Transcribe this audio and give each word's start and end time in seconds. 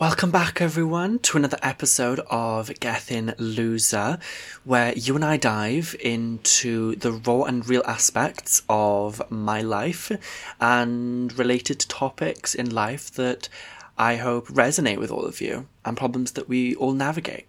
Welcome 0.00 0.30
back, 0.30 0.62
everyone, 0.62 1.18
to 1.18 1.36
another 1.36 1.58
episode 1.62 2.20
of 2.30 2.70
Gethin 2.80 3.34
Loser, 3.36 4.18
where 4.64 4.94
you 4.94 5.14
and 5.14 5.22
I 5.22 5.36
dive 5.36 5.94
into 6.00 6.96
the 6.96 7.12
raw 7.12 7.42
and 7.42 7.68
real 7.68 7.82
aspects 7.84 8.62
of 8.66 9.20
my 9.30 9.60
life 9.60 10.10
and 10.58 11.38
related 11.38 11.80
topics 11.80 12.54
in 12.54 12.70
life 12.70 13.10
that 13.10 13.50
I 13.98 14.16
hope 14.16 14.48
resonate 14.48 14.96
with 14.96 15.10
all 15.10 15.26
of 15.26 15.42
you 15.42 15.68
and 15.84 15.98
problems 15.98 16.32
that 16.32 16.48
we 16.48 16.74
all 16.76 16.92
navigate. 16.92 17.46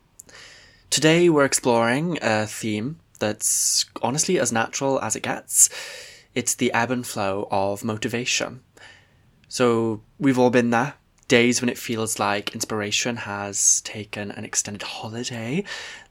Today, 0.90 1.30
we're 1.30 1.46
exploring 1.46 2.20
a 2.22 2.48
theme 2.48 3.00
that's 3.20 3.86
honestly 4.02 4.38
as 4.38 4.52
natural 4.52 5.00
as 5.00 5.16
it 5.16 5.24
gets. 5.24 5.70
It's 6.36 6.56
the 6.56 6.74
ebb 6.74 6.92
and 6.92 7.08
flow 7.08 7.48
of 7.50 7.86
motivation. 7.86 8.60
So, 9.48 10.02
we've 10.20 10.38
all 10.38 10.50
been 10.50 10.72
there 10.72 10.96
days 11.32 11.62
when 11.62 11.70
it 11.70 11.78
feels 11.78 12.20
like 12.20 12.54
inspiration 12.54 13.16
has 13.16 13.80
taken 13.82 14.32
an 14.32 14.44
extended 14.44 14.82
holiday, 14.82 15.64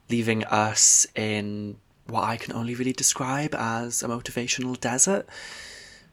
leaving 0.09 0.43
us 0.45 1.07
in 1.15 1.77
what 2.07 2.25
I 2.25 2.39
can 2.39 2.55
only 2.55 2.75
really 2.75 2.95
describe 2.95 3.55
as 3.55 4.03
a 4.03 4.09
motivational 4.09 4.81
desert. 4.81 5.29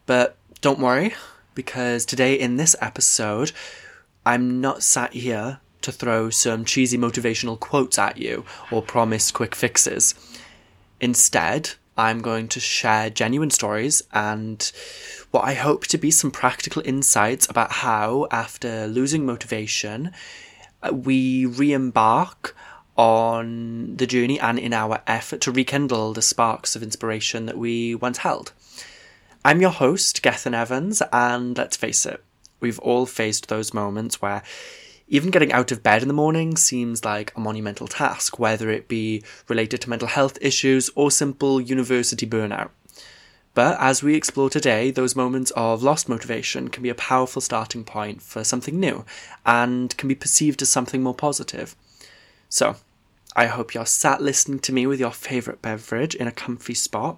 But 0.07 0.35
don't 0.59 0.79
worry, 0.79 1.13
because 1.55 2.05
today 2.05 2.33
in 2.37 2.57
this 2.57 2.75
episode, 2.81 3.53
I'm 4.25 4.59
not 4.59 4.83
sat 4.83 5.13
here 5.13 5.61
to 5.83 5.91
throw 5.93 6.29
some 6.29 6.65
cheesy 6.65 6.97
motivational 6.97 7.57
quotes 7.57 7.97
at 7.97 8.17
you 8.17 8.43
or 8.71 8.81
promise 8.81 9.31
quick 9.31 9.55
fixes. 9.55 10.15
Instead, 10.99 11.75
I'm 11.97 12.21
going 12.21 12.47
to 12.49 12.59
share 12.59 13.09
genuine 13.09 13.49
stories 13.49 14.03
and 14.13 14.71
what 15.31 15.43
I 15.43 15.55
hope 15.55 15.87
to 15.87 15.97
be 15.97 16.11
some 16.11 16.31
practical 16.31 16.81
insights 16.85 17.49
about 17.49 17.71
how, 17.71 18.27
after 18.31 18.87
losing 18.87 19.25
motivation, 19.25 20.11
uh, 20.83 20.93
we 20.93 21.45
re 21.45 21.73
embark 21.73 22.55
on 22.95 23.95
the 23.97 24.07
journey 24.07 24.39
and 24.39 24.57
in 24.57 24.73
our 24.73 25.01
effort 25.07 25.41
to 25.41 25.51
rekindle 25.51 26.13
the 26.13 26.21
sparks 26.21 26.75
of 26.75 26.83
inspiration 26.83 27.45
that 27.45 27.57
we 27.57 27.95
once 27.95 28.19
held. 28.19 28.53
I'm 29.45 29.61
your 29.61 29.71
host, 29.71 30.21
Gethin 30.21 30.53
Evans, 30.53 31.01
and 31.13 31.57
let's 31.57 31.77
face 31.77 32.05
it, 32.05 32.23
we've 32.59 32.79
all 32.79 33.05
faced 33.05 33.47
those 33.47 33.73
moments 33.73 34.21
where 34.21 34.43
even 35.07 35.31
getting 35.31 35.53
out 35.53 35.71
of 35.71 35.83
bed 35.83 36.01
in 36.01 36.07
the 36.07 36.13
morning 36.13 36.57
seems 36.57 37.05
like 37.05 37.33
a 37.35 37.39
monumental 37.39 37.87
task, 37.87 38.39
whether 38.39 38.69
it 38.69 38.87
be 38.87 39.23
related 39.47 39.81
to 39.81 39.89
mental 39.89 40.07
health 40.07 40.37
issues 40.41 40.89
or 40.95 41.09
simple 41.09 41.61
university 41.61 42.27
burnout. 42.27 42.69
But 43.53 43.77
as 43.79 44.03
we 44.03 44.13
explore 44.13 44.49
today, 44.49 44.91
those 44.91 45.15
moments 45.15 45.51
of 45.55 45.81
lost 45.81 46.07
motivation 46.07 46.67
can 46.67 46.83
be 46.83 46.89
a 46.89 46.95
powerful 46.95 47.41
starting 47.41 47.83
point 47.83 48.21
for 48.21 48.43
something 48.43 48.79
new 48.79 49.03
and 49.45 49.97
can 49.97 50.07
be 50.07 50.13
perceived 50.13 50.61
as 50.61 50.69
something 50.69 51.01
more 51.01 51.15
positive. 51.15 51.75
So, 52.49 52.75
I 53.35 53.47
hope 53.47 53.73
you're 53.73 53.85
sat 53.85 54.21
listening 54.21 54.59
to 54.59 54.73
me 54.73 54.85
with 54.85 54.99
your 54.99 55.11
favourite 55.11 55.61
beverage 55.61 56.15
in 56.15 56.27
a 56.27 56.31
comfy 56.31 56.73
spot. 56.73 57.17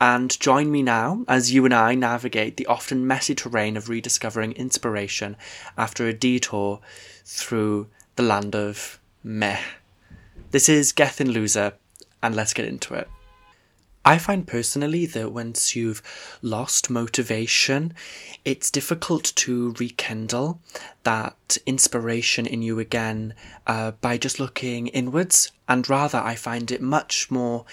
And 0.00 0.38
join 0.38 0.70
me 0.70 0.82
now 0.82 1.24
as 1.26 1.52
you 1.52 1.64
and 1.64 1.74
I 1.74 1.94
navigate 1.94 2.56
the 2.56 2.66
often 2.66 3.06
messy 3.06 3.34
terrain 3.34 3.76
of 3.76 3.88
rediscovering 3.88 4.52
inspiration 4.52 5.36
after 5.76 6.06
a 6.06 6.12
detour 6.12 6.80
through 7.24 7.88
the 8.14 8.22
land 8.22 8.54
of 8.54 9.00
meh. 9.24 9.60
This 10.50 10.68
is 10.68 10.92
Gethin 10.92 11.32
Loser, 11.32 11.74
and 12.22 12.34
let's 12.36 12.54
get 12.54 12.64
into 12.64 12.94
it. 12.94 13.08
I 14.04 14.16
find 14.16 14.46
personally 14.46 15.04
that 15.06 15.32
once 15.32 15.76
you've 15.76 16.02
lost 16.40 16.88
motivation, 16.88 17.92
it's 18.44 18.70
difficult 18.70 19.32
to 19.36 19.74
rekindle 19.78 20.60
that 21.02 21.58
inspiration 21.66 22.46
in 22.46 22.62
you 22.62 22.78
again 22.78 23.34
uh, 23.66 23.90
by 23.90 24.16
just 24.16 24.40
looking 24.40 24.86
inwards, 24.86 25.52
and 25.68 25.90
rather, 25.90 26.18
I 26.18 26.36
find 26.36 26.70
it 26.70 26.80
much 26.80 27.30
more 27.30 27.66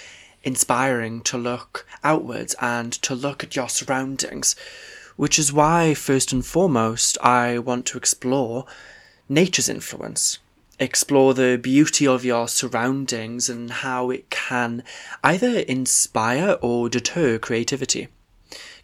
inspiring 0.46 1.20
to 1.22 1.38
look 1.38 1.86
outwards 2.04 2.56
and 2.62 2.94
to 2.94 3.16
look 3.16 3.44
at 3.44 3.56
your 3.56 3.68
surroundings, 3.68 4.56
which 5.18 5.40
is 5.40 5.52
why, 5.52 5.94
first 5.94 6.32
and 6.32 6.46
foremost, 6.46 7.18
I 7.22 7.58
want 7.58 7.86
to 7.88 7.98
explore 7.98 8.66
nature's 9.28 9.68
influence. 9.68 10.40
Explore 10.80 11.34
the 11.34 11.58
beauty 11.62 12.06
of 12.06 12.24
your 12.24 12.48
surroundings 12.48 13.50
and 13.50 13.72
how 13.72 14.10
it 14.12 14.30
can 14.30 14.84
either 15.24 15.60
inspire 15.60 16.58
or 16.62 16.90
deter 16.90 17.40
creativity. 17.40 18.10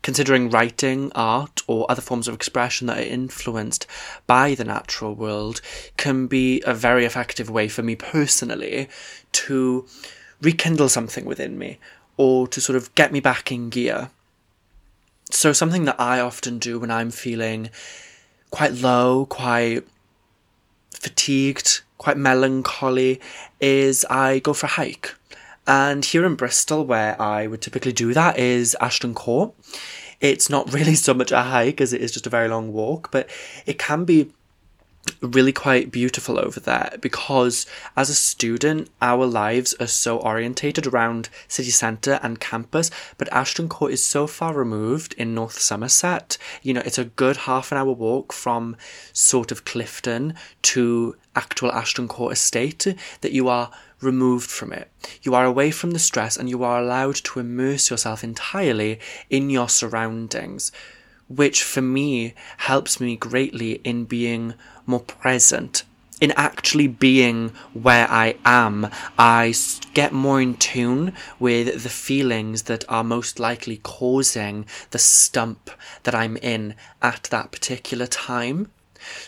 Considering 0.02 0.50
writing, 0.50 1.12
art, 1.14 1.62
or 1.68 1.86
other 1.92 2.02
forms 2.02 2.28
of 2.28 2.34
expression 2.34 2.88
that 2.88 2.98
are 2.98 3.02
influenced 3.02 3.86
by 4.26 4.56
the 4.56 4.64
natural 4.64 5.14
world 5.14 5.62
can 5.98 6.26
be 6.26 6.64
a 6.66 6.74
very 6.74 7.06
effective 7.06 7.52
way 7.52 7.68
for 7.68 7.84
me 7.84 7.96
personally 7.96 8.90
to 9.34 9.86
rekindle 10.42 10.90
something 10.90 11.26
within 11.26 11.58
me 11.58 11.78
or 12.18 12.48
to 12.48 12.62
sort 12.62 12.76
of 12.76 12.94
get 12.96 13.12
me 13.12 13.20
back 13.20 13.52
in 13.52 13.70
gear. 13.70 14.10
So, 15.30 15.54
something 15.54 15.86
that 15.86 16.00
I 16.00 16.20
often 16.20 16.60
do 16.60 16.80
when 16.80 16.92
I'm 16.92 17.10
feeling 17.10 17.70
quite 18.50 18.74
low, 18.74 19.26
quite 19.28 19.88
fatigued, 20.94 21.82
quite 21.98 22.18
melancholy, 22.18 23.22
is 23.60 24.06
I 24.10 24.40
go 24.40 24.54
for 24.54 24.66
a 24.66 24.70
hike. 24.70 25.16
And 25.66 26.04
here 26.04 26.26
in 26.26 26.36
Bristol, 26.36 26.86
where 26.86 27.20
I 27.22 27.48
would 27.48 27.62
typically 27.62 27.94
do 27.94 28.14
that, 28.14 28.38
is 28.38 28.76
Ashton 28.82 29.14
Court. 29.14 29.54
It's 30.20 30.50
not 30.50 30.74
really 30.74 30.96
so 30.96 31.14
much 31.14 31.32
a 31.32 31.44
hike 31.44 31.80
as 31.80 31.94
it 31.94 32.02
is 32.02 32.12
just 32.12 32.28
a 32.28 32.32
very 32.32 32.50
long 32.50 32.74
walk, 32.74 33.10
but 33.12 33.30
it 33.66 33.80
can 33.80 34.04
be 34.04 34.32
really 35.22 35.52
quite 35.52 35.92
beautiful 35.92 36.40
over 36.40 36.60
there 36.60 36.96
because 37.02 37.66
as 37.96 38.10
a 38.10 38.14
student 38.14 38.90
our 39.02 39.26
lives 39.26 39.74
are 39.80 39.88
so 39.88 40.18
orientated 40.20 40.86
around 40.86 41.30
city 41.48 41.72
centre 41.72 42.20
and 42.22 42.40
campus 42.40 42.92
but 43.18 43.32
ashton 43.32 43.68
court 43.68 43.92
is 43.92 44.04
so 44.04 44.28
far 44.28 44.54
removed 44.54 45.14
in 45.14 45.34
north 45.34 45.60
somerset 45.60 46.38
you 46.62 46.74
know 46.74 46.82
it's 46.86 47.00
a 47.00 47.06
good 47.06 47.38
half 47.38 47.72
an 47.72 47.78
hour 47.78 47.92
walk 47.92 48.32
from 48.32 48.76
sort 49.14 49.52
of 49.52 49.66
clifton 49.66 50.34
to 50.62 51.16
actual 51.36 51.72
ashton 51.72 52.08
court 52.08 52.34
estate 52.34 52.86
that 53.22 53.32
you 53.32 53.48
are 53.48 53.72
removed 54.02 54.50
from 54.50 54.74
it. 54.74 54.92
You 55.22 55.36
are 55.36 55.46
away 55.46 55.72
from 55.72 55.92
the 55.92 56.00
stress 56.00 56.36
and 56.36 56.50
you 56.50 56.64
are 56.64 56.82
allowed 56.82 57.16
to 57.16 57.40
immerse 57.40 57.90
yourself 57.90 58.24
entirely 58.24 59.00
in 59.30 59.50
your 59.50 59.70
surroundings, 59.70 60.72
which 61.36 61.64
for 61.64 61.82
me 61.82 62.34
helps 62.58 63.00
me 63.00 63.16
greatly 63.16 63.74
in 63.84 64.06
being 64.06 64.54
more 64.86 65.00
present. 65.00 65.84
In 66.20 66.32
actually 66.34 66.88
being 66.88 67.50
where 67.74 68.08
I 68.08 68.36
am, 68.46 68.90
I 69.18 69.56
get 69.96 70.14
more 70.14 70.40
in 70.40 70.56
tune 70.56 71.14
with 71.40 71.82
the 71.82 71.90
feelings 71.90 72.64
that 72.64 72.86
are 72.88 73.04
most 73.04 73.40
likely 73.40 73.78
causing 73.78 74.68
the 74.92 75.00
stump 75.00 75.72
that 76.04 76.14
I'm 76.14 76.38
in 76.38 76.76
at 77.02 77.24
that 77.32 77.52
particular 77.52 78.06
time. 78.06 78.70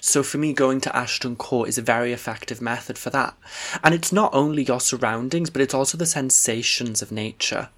So 0.01 0.21
for 0.21 0.37
me, 0.37 0.53
going 0.53 0.81
to 0.81 0.95
Ashton 0.95 1.35
Court 1.35 1.67
is 1.67 1.79
a 1.79 1.81
very 1.81 2.13
effective 2.13 2.61
method 2.61 2.99
for 2.99 3.09
that. 3.09 3.35
And 3.83 3.95
it's 3.95 4.11
not 4.11 4.31
only 4.31 4.63
your 4.63 4.79
surroundings, 4.79 5.49
but 5.49 5.63
it's 5.63 5.73
also 5.73 5.97
the 5.97 6.05
sensations 6.05 7.01
of 7.01 7.11
nature. 7.11 7.69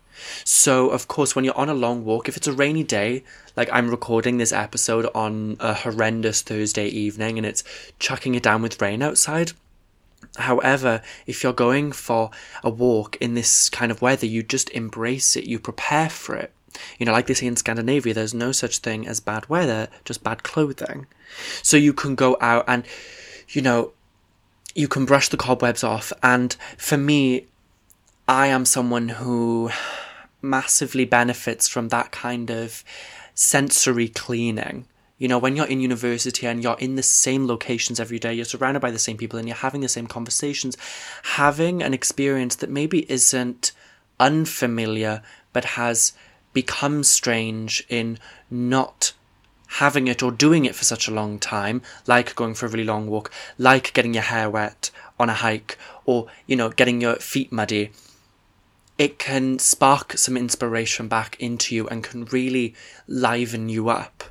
So, 0.44 0.90
of 0.90 1.08
course, 1.08 1.36
when 1.36 1.46
you're 1.46 1.58
on 1.58 1.70
a 1.70 1.74
long 1.74 2.06
walk, 2.06 2.28
if 2.28 2.38
it's 2.38 2.48
a 2.48 2.54
rainy 2.54 2.84
day, 2.84 3.24
like 3.56 3.70
I'm 3.72 3.90
recording 3.90 4.38
this 4.38 4.52
episode 4.52 5.10
on 5.16 5.58
a 5.60 5.74
horrendous 5.74 6.42
Thursday 6.42 6.88
evening 6.88 7.38
and 7.38 7.46
it's 7.46 7.64
chucking 8.00 8.36
it 8.36 8.44
down 8.44 8.62
with 8.62 8.82
rain 8.82 9.02
outside. 9.02 9.54
However, 10.38 11.02
if 11.26 11.44
you're 11.44 11.54
going 11.54 11.92
for 11.92 12.32
a 12.64 12.70
walk 12.70 13.16
in 13.18 13.36
this 13.36 13.70
kind 13.70 13.92
of 13.92 14.02
weather, 14.02 14.26
you 14.26 14.44
just 14.44 14.70
embrace 14.72 15.36
it, 15.36 15.46
you 15.46 15.60
prepare 15.60 16.10
for 16.10 16.36
it. 16.36 16.52
You 16.98 17.06
know, 17.06 17.14
like 17.14 17.28
they 17.28 17.34
say 17.34 17.48
in 17.48 17.56
Scandinavia, 17.56 18.14
there's 18.14 18.34
no 18.34 18.52
such 18.52 18.80
thing 18.80 19.08
as 19.08 19.20
bad 19.20 19.48
weather, 19.48 19.88
just 20.04 20.24
bad 20.24 20.44
clothing. 20.44 21.08
So 21.62 21.78
you 21.78 21.94
can 21.94 22.16
go 22.16 22.38
out 22.42 22.66
and, 22.68 22.86
you 23.50 23.62
know, 23.62 23.94
you 24.74 24.90
can 24.90 25.06
brush 25.06 25.30
the 25.30 25.38
cobwebs 25.38 25.84
off. 25.84 26.12
And 26.22 26.56
for 26.78 26.98
me, 26.98 27.48
I 28.28 28.48
am 28.48 28.66
someone 28.66 29.10
who 29.10 29.72
massively 30.50 31.06
benefits 31.06 31.68
from 31.68 31.90
that 31.90 32.12
kind 32.12 32.50
of 32.50 32.84
sensory 33.34 34.08
cleaning. 34.08 34.86
You 35.18 35.28
know, 35.30 35.38
when 35.38 35.56
you're 35.56 35.68
in 35.68 35.80
university 35.80 36.46
and 36.46 36.62
you're 36.62 36.78
in 36.80 36.96
the 36.96 37.04
same 37.04 37.48
locations 37.48 38.00
every 38.00 38.20
day, 38.20 38.34
you're 38.34 38.46
surrounded 38.46 38.82
by 38.82 38.92
the 38.92 39.00
same 39.00 39.18
people 39.18 39.40
and 39.40 39.48
you're 39.48 39.56
having 39.56 39.82
the 39.82 39.88
same 39.88 40.08
conversations, 40.08 40.78
having 41.24 41.82
an 41.82 41.94
experience 41.94 42.56
that 42.58 42.70
maybe 42.70 43.10
isn't 43.10 43.72
unfamiliar 44.20 45.22
but 45.54 45.66
has 45.66 46.14
become 46.54 47.04
strange 47.04 47.86
in 47.88 48.18
not 48.50 49.14
having 49.68 50.08
it 50.08 50.22
or 50.22 50.32
doing 50.32 50.66
it 50.66 50.76
for 50.76 50.84
such 50.84 51.08
a 51.08 51.14
long 51.14 51.40
time, 51.40 51.82
like 52.08 52.36
going 52.36 52.54
for 52.54 52.66
a 52.66 52.70
really 52.70 52.84
long 52.84 53.08
walk, 53.08 53.32
like 53.58 53.94
getting 53.94 54.14
your 54.14 54.24
hair 54.24 54.50
wet 54.50 54.92
on 55.20 55.30
a 55.30 55.34
hike, 55.34 55.78
or, 56.06 56.28
you 56.46 56.56
know, 56.56 56.70
getting 56.70 57.02
your 57.02 57.16
feet 57.16 57.52
muddy 57.52 57.92
it 58.98 59.20
can 59.20 59.60
spark 59.60 60.18
some 60.18 60.38
inspiration 60.38 61.08
back 61.08 61.36
into 61.40 61.76
you 61.76 61.88
and 61.88 62.04
can 62.04 62.26
really 62.26 62.74
liven 63.08 63.70
you 63.70 63.90
up. 63.90 64.24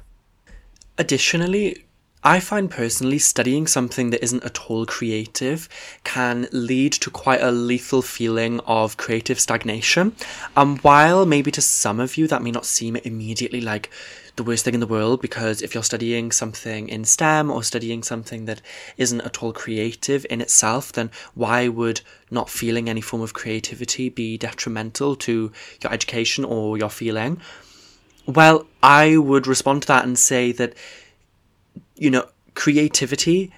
Additionally, 0.96 1.84
I 2.26 2.40
find 2.40 2.70
personally 2.70 3.19
studying 3.19 3.66
something 3.66 4.08
that 4.08 4.25
isn't 4.25 4.44
at 4.44 4.70
all 4.70 4.87
creative 4.87 5.69
can 6.05 6.49
lead 6.52 6.94
to 6.94 7.11
quite 7.11 7.43
a 7.43 7.50
lethal 7.50 8.00
feeling 8.00 8.61
of 8.61 8.96
creative 8.96 9.38
stagnation. 9.38 10.16
And 10.56 10.78
while 10.81 11.26
maybe 11.26 11.50
to 11.50 11.61
some 11.61 12.00
of 12.00 12.16
you 12.16 12.26
that 12.28 12.43
may 12.43 12.50
not 12.50 12.64
seem 12.64 12.96
immediately 12.96 13.61
like 13.61 13.90
the 14.37 14.43
worst 14.43 14.65
thing 14.65 14.75
in 14.75 14.81
the 14.81 14.87
world, 14.87 15.21
because 15.23 15.63
if 15.63 15.75
you're 15.75 15.83
studying 15.83 16.33
something 16.33 16.89
in 16.89 17.05
STEM 17.05 17.51
or 17.51 17.63
studying 17.63 18.03
something 18.03 18.47
that 18.47 18.61
isn't 18.97 19.21
at 19.21 19.43
all 19.43 19.53
creative 19.53 20.27
in 20.29 20.41
itself, 20.41 20.93
then 20.93 21.11
why 21.35 21.69
would 21.69 22.01
not 22.31 22.51
feeling 22.51 22.89
any 22.89 23.01
form 23.01 23.23
of 23.23 23.33
creativity 23.33 24.09
be 24.09 24.37
detrimental 24.37 25.15
to 25.17 25.53
your 25.83 25.93
education 25.93 26.45
or 26.45 26.77
your 26.77 26.91
feeling? 26.91 27.41
Well, 28.27 28.67
I 28.83 29.17
would 29.17 29.47
respond 29.47 29.83
to 29.83 29.89
that 29.89 30.05
and 30.05 30.19
say 30.19 30.51
that 30.53 30.75
you 31.97 32.11
know, 32.11 32.27
creativity 32.55 33.53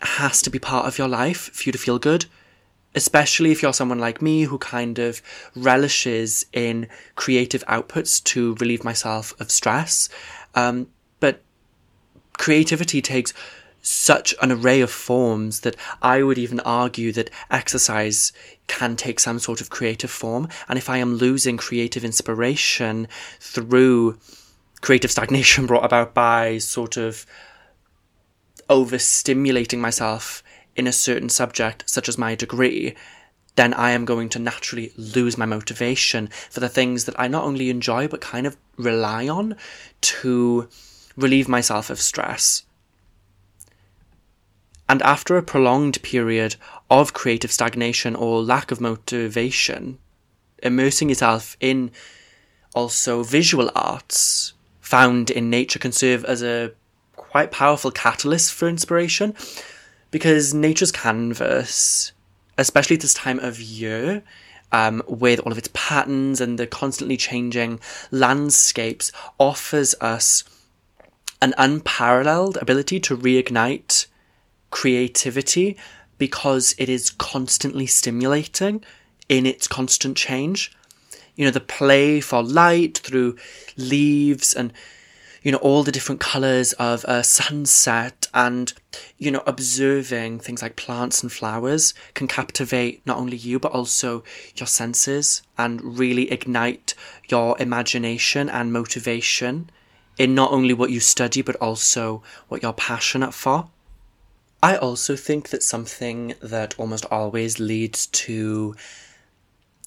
has 0.00 0.42
to 0.42 0.50
be 0.50 0.58
part 0.58 0.86
of 0.86 0.98
your 0.98 1.08
life 1.08 1.50
for 1.52 1.64
you 1.64 1.72
to 1.72 1.78
feel 1.78 1.98
good. 1.98 2.26
Especially 2.94 3.50
if 3.50 3.62
you're 3.62 3.72
someone 3.72 3.98
like 3.98 4.22
me 4.22 4.42
who 4.42 4.58
kind 4.58 4.98
of 4.98 5.20
relishes 5.56 6.46
in 6.52 6.88
creative 7.16 7.64
outputs 7.66 8.22
to 8.24 8.54
relieve 8.56 8.84
myself 8.84 9.34
of 9.40 9.50
stress. 9.50 10.08
Um, 10.54 10.88
but 11.20 11.42
creativity 12.36 13.02
takes 13.02 13.32
such 13.84 14.34
an 14.40 14.50
array 14.50 14.80
of 14.80 14.90
forms 14.90 15.60
that 15.60 15.76
I 16.00 16.22
would 16.22 16.38
even 16.38 16.58
argue 16.60 17.12
that 17.12 17.30
exercise 17.50 18.32
can 18.66 18.96
take 18.96 19.20
some 19.20 19.38
sort 19.38 19.60
of 19.60 19.68
creative 19.68 20.10
form. 20.10 20.48
And 20.68 20.78
if 20.78 20.88
I 20.88 20.96
am 20.96 21.16
losing 21.16 21.58
creative 21.58 22.02
inspiration 22.02 23.08
through 23.40 24.18
creative 24.80 25.10
stagnation 25.10 25.66
brought 25.68 25.84
about 25.84 26.14
by 26.14 26.58
sort 26.58 26.96
of 26.96 27.26
overstimulating 28.70 29.78
myself 29.78 30.42
in 30.76 30.86
a 30.86 30.92
certain 30.92 31.28
subject, 31.28 31.84
such 31.86 32.08
as 32.08 32.18
my 32.18 32.34
degree, 32.34 32.94
then 33.56 33.72
I 33.74 33.90
am 33.90 34.04
going 34.04 34.28
to 34.30 34.38
naturally 34.38 34.92
lose 34.96 35.38
my 35.38 35.46
motivation 35.46 36.28
for 36.50 36.60
the 36.60 36.68
things 36.68 37.04
that 37.04 37.18
I 37.18 37.28
not 37.28 37.44
only 37.44 37.70
enjoy 37.70 38.08
but 38.08 38.20
kind 38.20 38.46
of 38.46 38.56
rely 38.76 39.28
on 39.28 39.56
to 40.00 40.68
relieve 41.16 41.48
myself 41.48 41.90
of 41.90 42.00
stress. 42.00 42.62
And 44.88 45.00
after 45.02 45.36
a 45.36 45.42
prolonged 45.42 46.02
period 46.02 46.56
of 46.90 47.14
creative 47.14 47.52
stagnation 47.52 48.14
or 48.14 48.42
lack 48.42 48.70
of 48.70 48.80
motivation, 48.80 49.98
immersing 50.62 51.08
yourself 51.08 51.56
in 51.60 51.90
also 52.74 53.22
visual 53.22 53.70
arts 53.74 54.52
found 54.80 55.30
in 55.30 55.48
nature 55.48 55.78
can 55.78 55.92
serve 55.92 56.24
as 56.24 56.42
a 56.42 56.72
quite 57.16 57.50
powerful 57.50 57.90
catalyst 57.90 58.52
for 58.52 58.68
inspiration 58.68 59.34
because 60.14 60.54
nature's 60.54 60.92
canvas, 60.92 62.12
especially 62.56 62.94
at 62.94 63.02
this 63.02 63.14
time 63.14 63.40
of 63.40 63.60
year, 63.60 64.22
um, 64.70 65.02
with 65.08 65.40
all 65.40 65.50
of 65.50 65.58
its 65.58 65.68
patterns 65.72 66.40
and 66.40 66.56
the 66.56 66.68
constantly 66.68 67.16
changing 67.16 67.80
landscapes, 68.12 69.10
offers 69.40 69.92
us 70.00 70.44
an 71.42 71.52
unparalleled 71.58 72.56
ability 72.58 73.00
to 73.00 73.16
reignite 73.16 74.06
creativity 74.70 75.76
because 76.16 76.76
it 76.78 76.88
is 76.88 77.10
constantly 77.10 77.84
stimulating 77.84 78.84
in 79.28 79.46
its 79.46 79.66
constant 79.66 80.16
change. 80.16 80.70
You 81.34 81.44
know, 81.44 81.50
the 81.50 81.58
play 81.58 82.20
for 82.20 82.40
light 82.40 82.98
through 82.98 83.36
leaves 83.76 84.54
and 84.54 84.72
you 85.44 85.52
know, 85.52 85.58
all 85.58 85.82
the 85.84 85.92
different 85.92 86.22
colours 86.22 86.72
of 86.74 87.04
a 87.04 87.22
sunset 87.22 88.26
and, 88.32 88.72
you 89.18 89.30
know, 89.30 89.42
observing 89.46 90.40
things 90.40 90.62
like 90.62 90.74
plants 90.74 91.22
and 91.22 91.30
flowers 91.30 91.92
can 92.14 92.26
captivate 92.26 93.06
not 93.06 93.18
only 93.18 93.36
you, 93.36 93.58
but 93.60 93.70
also 93.72 94.24
your 94.56 94.66
senses 94.66 95.42
and 95.58 95.98
really 95.98 96.32
ignite 96.32 96.94
your 97.28 97.60
imagination 97.60 98.48
and 98.48 98.72
motivation 98.72 99.68
in 100.16 100.34
not 100.34 100.50
only 100.50 100.72
what 100.72 100.90
you 100.90 100.98
study, 100.98 101.42
but 101.42 101.56
also 101.56 102.22
what 102.48 102.62
you're 102.62 102.72
passionate 102.72 103.34
for. 103.34 103.68
I 104.62 104.76
also 104.76 105.14
think 105.14 105.50
that 105.50 105.62
something 105.62 106.34
that 106.40 106.74
almost 106.78 107.04
always 107.10 107.60
leads 107.60 108.06
to 108.06 108.74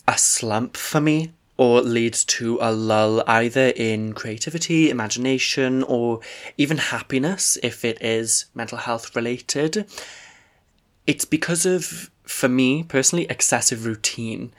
a 0.08 0.20
slump 0.20 0.78
for 0.78 1.02
me 1.02 1.34
or 1.58 1.82
leads 1.82 2.24
to 2.24 2.60
a 2.62 2.72
lull 2.72 3.24
either 3.28 3.68
in 3.76 4.14
creativity, 4.14 4.90
imagination, 4.90 5.84
or 5.84 6.20
even 6.58 6.78
happiness 6.78 7.58
if 7.64 7.84
it 7.84 8.02
is 8.02 8.46
mental 8.54 8.78
health 8.78 9.16
related. 9.16 9.88
It's 11.08 11.26
because 11.26 11.66
of, 11.66 12.12
for 12.24 12.48
me 12.48 12.84
personally, 12.84 13.26
excessive 13.30 13.86
routine, 13.86 14.54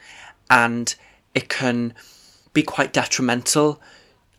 and 0.49 0.93
it 1.33 1.47
can 1.47 1.93
be 2.53 2.63
quite 2.63 2.91
detrimental. 2.91 3.81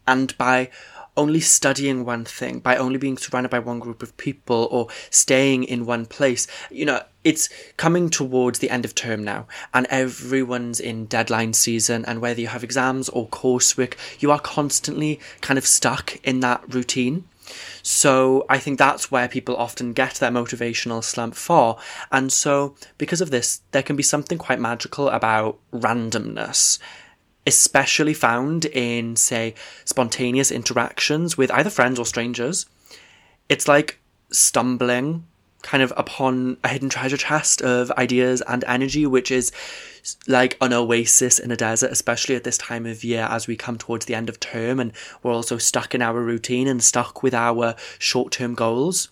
And 0.06 0.36
by 0.36 0.70
only 1.20 1.40
studying 1.40 2.06
one 2.06 2.24
thing, 2.24 2.60
by 2.60 2.76
only 2.76 2.96
being 2.96 3.18
surrounded 3.18 3.50
by 3.50 3.58
one 3.58 3.78
group 3.78 4.02
of 4.02 4.16
people 4.16 4.68
or 4.70 4.88
staying 5.10 5.64
in 5.64 5.84
one 5.84 6.06
place. 6.06 6.46
You 6.70 6.86
know, 6.86 7.02
it's 7.24 7.50
coming 7.76 8.08
towards 8.08 8.60
the 8.60 8.70
end 8.70 8.86
of 8.86 8.94
term 8.94 9.22
now, 9.22 9.46
and 9.74 9.86
everyone's 9.90 10.80
in 10.80 11.04
deadline 11.04 11.52
season, 11.52 12.06
and 12.06 12.22
whether 12.22 12.40
you 12.40 12.46
have 12.46 12.64
exams 12.64 13.10
or 13.10 13.28
coursework, 13.28 13.96
you 14.18 14.30
are 14.30 14.40
constantly 14.40 15.20
kind 15.42 15.58
of 15.58 15.66
stuck 15.66 16.16
in 16.24 16.40
that 16.40 16.64
routine. 16.72 17.24
So 17.82 18.46
I 18.48 18.58
think 18.58 18.78
that's 18.78 19.10
where 19.10 19.28
people 19.28 19.56
often 19.56 19.92
get 19.92 20.14
their 20.14 20.30
motivational 20.30 21.04
slump 21.04 21.34
for. 21.34 21.76
And 22.10 22.32
so, 22.32 22.76
because 22.96 23.20
of 23.20 23.30
this, 23.30 23.60
there 23.72 23.82
can 23.82 23.96
be 23.96 24.02
something 24.02 24.38
quite 24.38 24.60
magical 24.60 25.10
about 25.10 25.58
randomness 25.70 26.78
especially 27.50 28.14
found 28.14 28.64
in, 28.66 29.16
say, 29.16 29.54
spontaneous 29.84 30.52
interactions 30.52 31.36
with 31.36 31.50
either 31.50 31.68
friends 31.68 31.98
or 31.98 32.06
strangers. 32.06 32.66
It's 33.48 33.66
like 33.66 33.98
stumbling 34.30 35.24
kind 35.62 35.82
of 35.82 35.92
upon 35.96 36.56
a 36.62 36.68
hidden 36.68 36.88
treasure 36.88 37.16
chest 37.16 37.60
of 37.60 37.90
ideas 37.92 38.40
and 38.42 38.62
energy, 38.68 39.04
which 39.04 39.32
is 39.32 39.50
like 40.28 40.56
an 40.60 40.72
oasis 40.72 41.40
in 41.40 41.50
a 41.50 41.56
desert, 41.56 41.90
especially 41.90 42.36
at 42.36 42.44
this 42.44 42.56
time 42.56 42.86
of 42.86 43.02
year 43.02 43.26
as 43.28 43.48
we 43.48 43.56
come 43.56 43.76
towards 43.76 44.06
the 44.06 44.14
end 44.14 44.28
of 44.28 44.38
term 44.38 44.78
and 44.78 44.92
we're 45.22 45.32
also 45.32 45.58
stuck 45.58 45.92
in 45.92 46.02
our 46.02 46.20
routine 46.20 46.68
and 46.68 46.84
stuck 46.84 47.24
with 47.24 47.34
our 47.34 47.74
short 47.98 48.32
term 48.32 48.54
goals. 48.54 49.08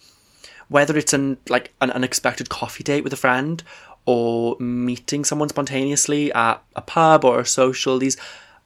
Whether 0.69 0.97
it's 0.97 1.13
an 1.13 1.39
like 1.49 1.73
an 1.81 1.91
unexpected 1.91 2.49
coffee 2.49 2.85
date 2.85 3.03
with 3.03 3.13
a 3.13 3.17
friend 3.25 3.65
or 4.09 4.57
meeting 4.59 5.23
someone 5.23 5.51
spontaneously 5.51 6.33
at 6.33 6.63
a 6.75 6.81
pub 6.81 7.27
or 7.27 7.41
a 7.41 7.45
social, 7.45 7.99
these 7.99 8.17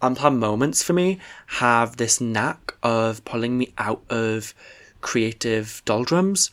um, 0.01 0.13
unplanned 0.13 0.39
moments 0.39 0.85
for 0.85 0.93
me 0.93 1.19
have 1.59 1.97
this 1.97 2.21
knack 2.21 2.75
of 2.81 3.25
pulling 3.25 3.59
me 3.59 3.75
out 3.77 4.01
of 4.09 4.55
creative 5.01 5.83
doldrums. 5.85 6.53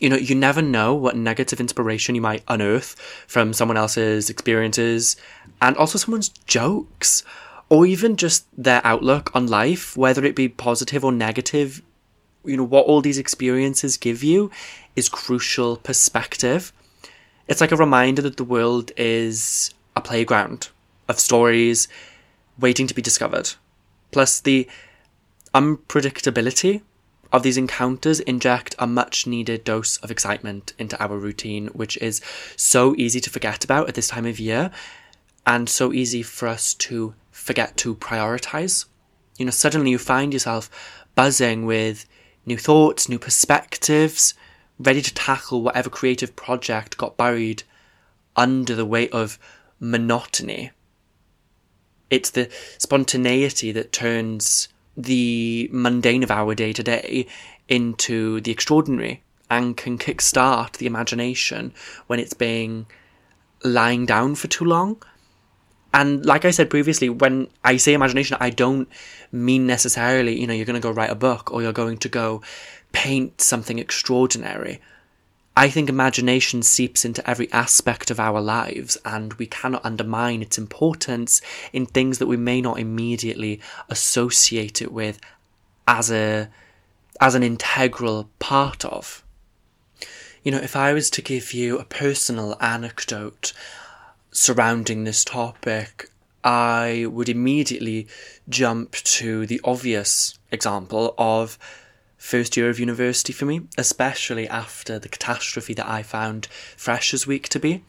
You 0.00 0.10
know, 0.10 0.16
you 0.16 0.34
never 0.34 0.60
know 0.60 0.94
what 0.94 1.16
negative 1.16 1.60
inspiration 1.60 2.14
you 2.14 2.20
might 2.20 2.44
unearth 2.46 2.94
from 3.26 3.54
someone 3.54 3.78
else's 3.78 4.28
experiences 4.28 5.16
and 5.62 5.74
also 5.78 5.96
someone's 5.96 6.28
jokes 6.28 7.24
or 7.70 7.86
even 7.86 8.18
just 8.18 8.44
their 8.54 8.82
outlook 8.84 9.34
on 9.34 9.46
life, 9.46 9.96
whether 9.96 10.26
it 10.26 10.36
be 10.36 10.50
positive 10.50 11.06
or 11.06 11.12
negative. 11.12 11.80
You 12.44 12.58
know, 12.58 12.64
what 12.64 12.84
all 12.84 13.00
these 13.00 13.16
experiences 13.16 13.96
give 13.96 14.22
you 14.22 14.50
is 14.94 15.08
crucial 15.08 15.78
perspective. 15.78 16.70
It's 17.46 17.60
like 17.60 17.72
a 17.72 17.76
reminder 17.76 18.22
that 18.22 18.36
the 18.36 18.44
world 18.44 18.90
is 18.96 19.72
a 19.94 20.00
playground 20.00 20.70
of 21.08 21.20
stories 21.20 21.88
waiting 22.58 22.86
to 22.86 22.94
be 22.94 23.02
discovered. 23.02 23.52
Plus, 24.10 24.40
the 24.40 24.68
unpredictability 25.54 26.82
of 27.32 27.42
these 27.42 27.56
encounters 27.56 28.20
inject 28.20 28.74
a 28.78 28.86
much 28.86 29.26
needed 29.26 29.64
dose 29.64 29.96
of 29.98 30.10
excitement 30.10 30.72
into 30.78 31.00
our 31.02 31.18
routine, 31.18 31.66
which 31.68 31.96
is 31.98 32.20
so 32.56 32.94
easy 32.96 33.20
to 33.20 33.30
forget 33.30 33.64
about 33.64 33.88
at 33.88 33.94
this 33.94 34.08
time 34.08 34.24
of 34.24 34.38
year 34.38 34.70
and 35.46 35.68
so 35.68 35.92
easy 35.92 36.22
for 36.22 36.48
us 36.48 36.74
to 36.74 37.14
forget 37.30 37.76
to 37.76 37.94
prioritize. 37.96 38.86
You 39.36 39.44
know, 39.44 39.50
suddenly 39.50 39.90
you 39.90 39.98
find 39.98 40.32
yourself 40.32 40.70
buzzing 41.14 41.66
with 41.66 42.06
new 42.46 42.56
thoughts, 42.56 43.08
new 43.08 43.18
perspectives, 43.18 44.34
ready 44.78 45.02
to 45.02 45.14
tackle 45.14 45.62
whatever 45.62 45.90
creative 45.90 46.34
project 46.36 46.96
got 46.96 47.16
buried 47.16 47.62
under 48.36 48.74
the 48.74 48.86
weight 48.86 49.12
of 49.12 49.38
monotony. 49.78 50.70
It's 52.10 52.30
the 52.30 52.50
spontaneity 52.78 53.72
that 53.72 53.92
turns 53.92 54.68
the 54.96 55.68
mundane 55.72 56.22
of 56.22 56.30
our 56.30 56.54
day 56.54 56.72
to 56.72 56.82
day 56.82 57.26
into 57.68 58.40
the 58.40 58.52
extraordinary 58.52 59.22
and 59.50 59.76
can 59.76 59.98
kickstart 59.98 60.72
the 60.72 60.86
imagination 60.86 61.72
when 62.06 62.20
it's 62.20 62.34
being 62.34 62.86
lying 63.62 64.06
down 64.06 64.34
for 64.34 64.48
too 64.48 64.64
long. 64.64 65.02
And 65.94 66.26
like 66.26 66.44
I 66.44 66.50
said 66.50 66.70
previously, 66.70 67.08
when 67.08 67.46
I 67.62 67.76
say 67.76 67.94
imagination, 67.94 68.36
I 68.40 68.50
don't 68.50 68.88
mean 69.30 69.64
necessarily, 69.64 70.38
you 70.38 70.46
know, 70.48 70.52
you're 70.52 70.66
going 70.66 70.74
to 70.74 70.80
go 70.80 70.90
write 70.90 71.10
a 71.10 71.14
book 71.14 71.52
or 71.52 71.62
you're 71.62 71.72
going 71.72 71.98
to 71.98 72.08
go 72.08 72.42
paint 72.90 73.40
something 73.40 73.78
extraordinary. 73.78 74.80
I 75.56 75.68
think 75.68 75.88
imagination 75.88 76.64
seeps 76.64 77.04
into 77.04 77.28
every 77.30 77.50
aspect 77.52 78.10
of 78.10 78.18
our 78.18 78.40
lives, 78.40 78.98
and 79.04 79.34
we 79.34 79.46
cannot 79.46 79.84
undermine 79.84 80.42
its 80.42 80.58
importance 80.58 81.40
in 81.72 81.86
things 81.86 82.18
that 82.18 82.26
we 82.26 82.36
may 82.36 82.60
not 82.60 82.80
immediately 82.80 83.60
associate 83.88 84.82
it 84.82 84.90
with 84.90 85.20
as 85.86 86.10
a 86.10 86.48
as 87.20 87.36
an 87.36 87.44
integral 87.44 88.28
part 88.40 88.84
of. 88.84 89.22
You 90.42 90.50
know, 90.50 90.58
if 90.58 90.74
I 90.74 90.92
was 90.92 91.08
to 91.10 91.22
give 91.22 91.52
you 91.52 91.78
a 91.78 91.84
personal 91.84 92.56
anecdote 92.60 93.52
surrounding 94.34 95.04
this 95.04 95.24
topic, 95.24 96.10
I 96.42 97.06
would 97.08 97.28
immediately 97.30 98.08
jump 98.48 98.92
to 98.92 99.46
the 99.46 99.60
obvious 99.64 100.38
example 100.50 101.14
of 101.16 101.56
first 102.18 102.56
year 102.56 102.68
of 102.68 102.78
university 102.78 103.32
for 103.32 103.46
me, 103.46 103.62
especially 103.78 104.48
after 104.48 104.98
the 104.98 105.08
catastrophe 105.08 105.72
that 105.74 105.88
I 105.88 106.02
found 106.02 106.46
Freshers 106.76 107.26
Week 107.26 107.48
to 107.50 107.60
be. 107.60 107.84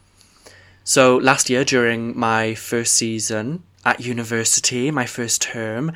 So 0.83 1.17
last 1.17 1.49
year, 1.49 1.65
during 1.65 2.17
my 2.17 2.53
first 2.53 2.93
season 2.93 3.63
at 3.83 4.01
university, 4.01 4.91
my 4.91 5.07
first 5.07 5.41
term, 5.41 5.93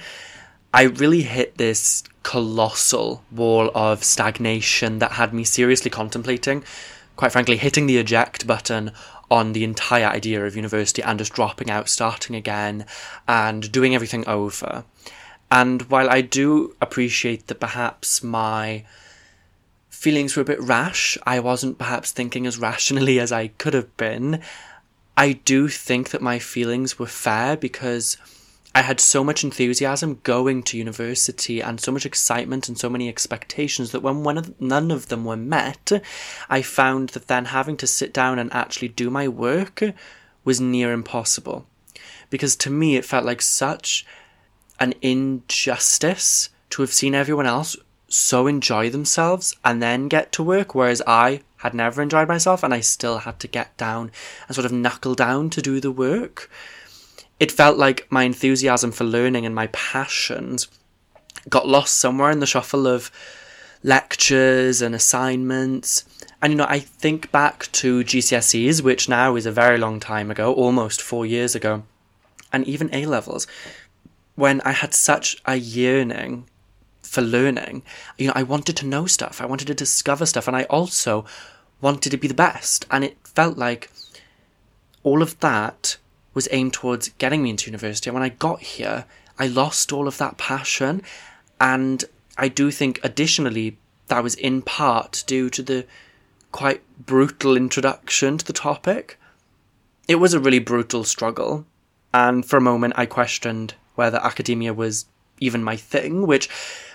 I 0.73 0.83
really 0.83 1.21
hit 1.21 1.57
this 1.57 2.03
colossal 2.23 3.23
wall 3.31 3.71
of 3.75 4.03
stagnation 4.03 4.99
that 4.99 5.13
had 5.13 5.33
me 5.33 5.43
seriously 5.43 5.91
contemplating, 5.91 6.63
quite 7.15 7.31
frankly, 7.31 7.57
hitting 7.57 7.85
the 7.85 7.97
eject 7.97 8.47
button 8.47 8.91
on 9.31 9.53
the 9.53 9.63
entire 9.63 10.07
idea 10.07 10.45
of 10.45 10.55
university 10.55 11.01
and 11.03 11.19
just 11.19 11.33
dropping 11.33 11.69
out, 11.69 11.89
starting 11.89 12.35
again, 12.35 12.85
and 13.27 13.71
doing 13.71 13.93
everything 13.95 14.27
over. 14.27 14.83
And 15.51 15.83
while 15.83 16.09
I 16.09 16.21
do 16.21 16.75
appreciate 16.81 17.47
that 17.47 17.59
perhaps 17.59 18.23
my 18.23 18.85
feelings 19.89 20.35
were 20.35 20.41
a 20.41 20.45
bit 20.45 20.61
rash, 20.61 21.17
I 21.25 21.39
wasn't 21.39 21.77
perhaps 21.77 22.11
thinking 22.11 22.45
as 22.47 22.57
rationally 22.57 23.19
as 23.19 23.31
I 23.31 23.47
could 23.47 23.73
have 23.73 23.95
been. 23.97 24.41
I 25.17 25.33
do 25.33 25.67
think 25.67 26.11
that 26.11 26.21
my 26.21 26.39
feelings 26.39 26.97
were 26.97 27.07
fair 27.07 27.57
because 27.57 28.17
I 28.75 28.83
had 28.83 28.99
so 28.99 29.23
much 29.23 29.43
enthusiasm 29.43 30.19
going 30.23 30.61
to 30.63 30.77
university 30.77 31.59
and 31.59 31.81
so 31.81 31.91
much 31.91 32.05
excitement 32.05 32.67
and 32.67 32.77
so 32.77 32.89
many 32.89 33.09
expectations 33.09 33.91
that 33.91 34.03
when 34.03 34.37
of, 34.37 34.61
none 34.61 34.91
of 34.91 35.07
them 35.07 35.25
were 35.25 35.35
met, 35.35 35.91
I 36.49 36.61
found 36.61 37.09
that 37.09 37.27
then 37.27 37.45
having 37.45 37.77
to 37.77 37.87
sit 37.87 38.13
down 38.13 38.37
and 38.37 38.53
actually 38.53 38.89
do 38.89 39.09
my 39.09 39.27
work 39.27 39.81
was 40.45 40.61
near 40.61 40.93
impossible. 40.93 41.65
Because 42.29 42.55
to 42.57 42.69
me, 42.69 42.95
it 42.95 43.05
felt 43.05 43.25
like 43.25 43.41
such 43.41 44.05
an 44.79 44.93
injustice 45.01 46.49
to 46.69 46.83
have 46.83 46.93
seen 46.93 47.15
everyone 47.15 47.47
else 47.47 47.75
so 48.07 48.45
enjoy 48.47 48.89
themselves 48.89 49.55
and 49.65 49.81
then 49.81 50.07
get 50.07 50.31
to 50.33 50.43
work, 50.43 50.75
whereas 50.75 51.01
I 51.07 51.41
had 51.57 51.73
never 51.73 52.01
enjoyed 52.01 52.27
myself 52.27 52.63
and 52.63 52.73
I 52.73 52.81
still 52.81 53.19
had 53.19 53.39
to 53.39 53.47
get 53.47 53.75
down 53.77 54.11
and 54.47 54.55
sort 54.55 54.65
of 54.65 54.71
knuckle 54.71 55.15
down 55.15 55.49
to 55.51 55.61
do 55.61 55.79
the 55.79 55.91
work 55.91 56.49
it 57.39 57.51
felt 57.51 57.77
like 57.77 58.07
my 58.11 58.23
enthusiasm 58.23 58.91
for 58.91 59.03
learning 59.03 59.45
and 59.45 59.55
my 59.55 59.67
passions 59.67 60.67
got 61.49 61.67
lost 61.67 61.97
somewhere 61.97 62.31
in 62.31 62.39
the 62.39 62.45
shuffle 62.45 62.85
of 62.85 63.11
lectures 63.81 64.81
and 64.81 64.93
assignments. 64.93 66.03
And 66.41 66.53
you 66.53 66.57
know, 66.57 66.67
I 66.67 66.79
think 66.79 67.31
back 67.31 67.71
to 67.73 68.03
GCSEs, 68.03 68.81
which 68.81 69.09
now 69.09 69.35
is 69.35 69.45
a 69.45 69.51
very 69.51 69.77
long 69.77 69.99
time 69.99 70.29
ago, 70.29 70.53
almost 70.53 71.01
four 71.01 71.25
years 71.25 71.55
ago, 71.55 71.83
and 72.51 72.67
even 72.67 72.93
A 72.93 73.05
levels, 73.05 73.47
when 74.35 74.61
I 74.61 74.71
had 74.71 74.93
such 74.93 75.41
a 75.45 75.55
yearning 75.55 76.45
for 77.01 77.21
learning. 77.21 77.81
You 78.17 78.27
know, 78.27 78.33
I 78.35 78.43
wanted 78.43 78.77
to 78.77 78.85
know 78.85 79.05
stuff, 79.05 79.41
I 79.41 79.45
wanted 79.45 79.67
to 79.67 79.73
discover 79.73 80.25
stuff, 80.25 80.47
and 80.47 80.55
I 80.55 80.63
also 80.63 81.25
wanted 81.81 82.11
to 82.11 82.17
be 82.17 82.27
the 82.27 82.33
best. 82.33 82.85
And 82.91 83.03
it 83.03 83.17
felt 83.23 83.57
like 83.57 83.89
all 85.03 85.21
of 85.21 85.39
that 85.39 85.97
was 86.33 86.47
aimed 86.51 86.73
towards 86.73 87.09
getting 87.17 87.43
me 87.43 87.49
into 87.49 87.69
university. 87.69 88.09
And 88.09 88.15
when 88.15 88.23
I 88.23 88.29
got 88.29 88.61
here, 88.61 89.05
I 89.37 89.47
lost 89.47 89.91
all 89.91 90.07
of 90.07 90.17
that 90.17 90.37
passion. 90.37 91.01
And 91.59 92.05
I 92.37 92.47
do 92.47 92.71
think, 92.71 92.99
additionally, 93.03 93.77
that 94.07 94.23
was 94.23 94.35
in 94.35 94.61
part 94.61 95.23
due 95.27 95.49
to 95.49 95.61
the 95.61 95.85
quite 96.51 96.81
brutal 97.05 97.55
introduction 97.55 98.37
to 98.37 98.45
the 98.45 98.53
topic. 98.53 99.19
It 100.07 100.15
was 100.15 100.33
a 100.33 100.39
really 100.39 100.59
brutal 100.59 101.03
struggle. 101.03 101.65
And 102.13 102.45
for 102.45 102.57
a 102.57 102.61
moment, 102.61 102.93
I 102.97 103.05
questioned 103.05 103.75
whether 103.95 104.17
academia 104.23 104.73
was 104.73 105.05
even 105.39 105.63
my 105.63 105.75
thing, 105.75 106.25
which 106.25 106.49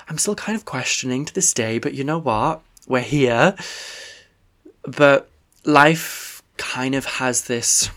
I'm 0.08 0.18
still 0.18 0.34
kind 0.34 0.56
of 0.56 0.64
questioning 0.64 1.24
to 1.24 1.34
this 1.34 1.54
day. 1.54 1.78
But 1.78 1.94
you 1.94 2.04
know 2.04 2.18
what? 2.18 2.62
We're 2.86 3.00
here. 3.00 3.54
But 4.82 5.30
life 5.64 6.42
kind 6.56 6.94
of 6.94 7.04
has 7.04 7.44
this 7.44 7.90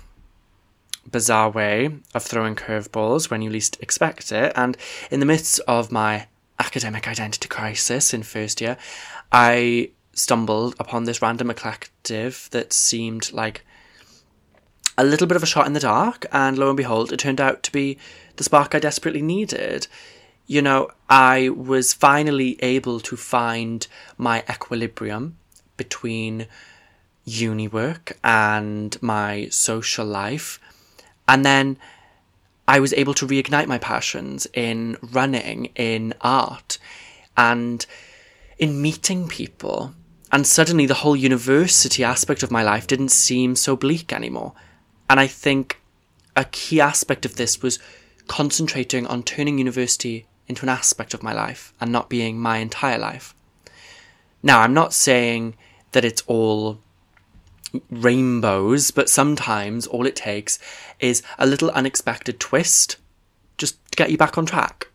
bizarre 1.11 1.49
way 1.49 1.97
of 2.13 2.23
throwing 2.23 2.55
curveballs 2.55 3.29
when 3.29 3.41
you 3.41 3.49
least 3.49 3.77
expect 3.81 4.31
it. 4.31 4.51
And 4.55 4.77
in 5.11 5.19
the 5.19 5.25
midst 5.25 5.59
of 5.67 5.91
my 5.91 6.27
academic 6.59 7.07
identity 7.07 7.47
crisis 7.47 8.13
in 8.13 8.23
first 8.23 8.61
year, 8.61 8.77
I 9.31 9.91
stumbled 10.13 10.75
upon 10.79 11.03
this 11.03 11.21
random 11.21 11.53
collective 11.53 12.49
that 12.51 12.73
seemed 12.73 13.31
like 13.31 13.63
a 14.97 15.03
little 15.03 15.27
bit 15.27 15.37
of 15.37 15.43
a 15.43 15.47
shot 15.47 15.67
in 15.67 15.73
the 15.73 15.79
dark, 15.79 16.25
and 16.31 16.57
lo 16.57 16.69
and 16.69 16.77
behold, 16.77 17.11
it 17.11 17.19
turned 17.19 17.39
out 17.39 17.61
to 17.63 17.71
be 17.71 17.97
the 18.37 18.43
spark 18.43 18.73
I 18.73 18.79
desperately 18.79 19.21
needed. 19.21 19.87
You 20.47 20.61
know, 20.63 20.89
I 21.07 21.49
was 21.49 21.93
finally 21.93 22.57
able 22.63 22.99
to 23.01 23.15
find 23.15 23.85
my 24.17 24.43
equilibrium 24.49 25.37
between 25.75 26.47
uni 27.25 27.67
work 27.67 28.17
and 28.23 28.99
my 29.01 29.49
social 29.49 30.05
life 30.05 30.59
and 31.27 31.45
then 31.45 31.77
I 32.67 32.79
was 32.79 32.93
able 32.93 33.13
to 33.15 33.27
reignite 33.27 33.67
my 33.67 33.77
passions 33.77 34.47
in 34.53 34.97
running, 35.01 35.69
in 35.75 36.13
art, 36.21 36.77
and 37.35 37.85
in 38.57 38.81
meeting 38.81 39.27
people. 39.27 39.93
And 40.31 40.45
suddenly 40.45 40.85
the 40.85 40.95
whole 40.95 41.15
university 41.15 42.03
aspect 42.03 42.43
of 42.43 42.51
my 42.51 42.63
life 42.63 42.87
didn't 42.87 43.09
seem 43.09 43.55
so 43.55 43.77
bleak 43.77 44.11
anymore. 44.11 44.53
And 45.09 45.19
I 45.19 45.27
think 45.27 45.79
a 46.35 46.43
key 46.45 46.81
aspect 46.81 47.25
of 47.25 47.35
this 47.35 47.61
was 47.61 47.79
concentrating 48.27 49.07
on 49.07 49.23
turning 49.23 49.57
university 49.57 50.25
into 50.47 50.63
an 50.63 50.69
aspect 50.69 51.13
of 51.13 51.23
my 51.23 51.33
life 51.33 51.73
and 51.79 51.91
not 51.91 52.09
being 52.09 52.37
my 52.37 52.57
entire 52.57 52.97
life. 52.97 53.33
Now, 54.43 54.61
I'm 54.61 54.73
not 54.73 54.93
saying 54.93 55.55
that 55.93 56.05
it's 56.05 56.23
all 56.27 56.79
rainbows, 57.89 58.91
but 58.91 59.09
sometimes 59.09 59.87
all 59.87 60.05
it 60.05 60.15
takes 60.15 60.59
is 60.99 61.23
a 61.37 61.45
little 61.45 61.69
unexpected 61.71 62.39
twist 62.39 62.97
just 63.57 63.83
to 63.91 63.95
get 63.95 64.11
you 64.11 64.17
back 64.17 64.37
on 64.37 64.45
track. 64.45 64.87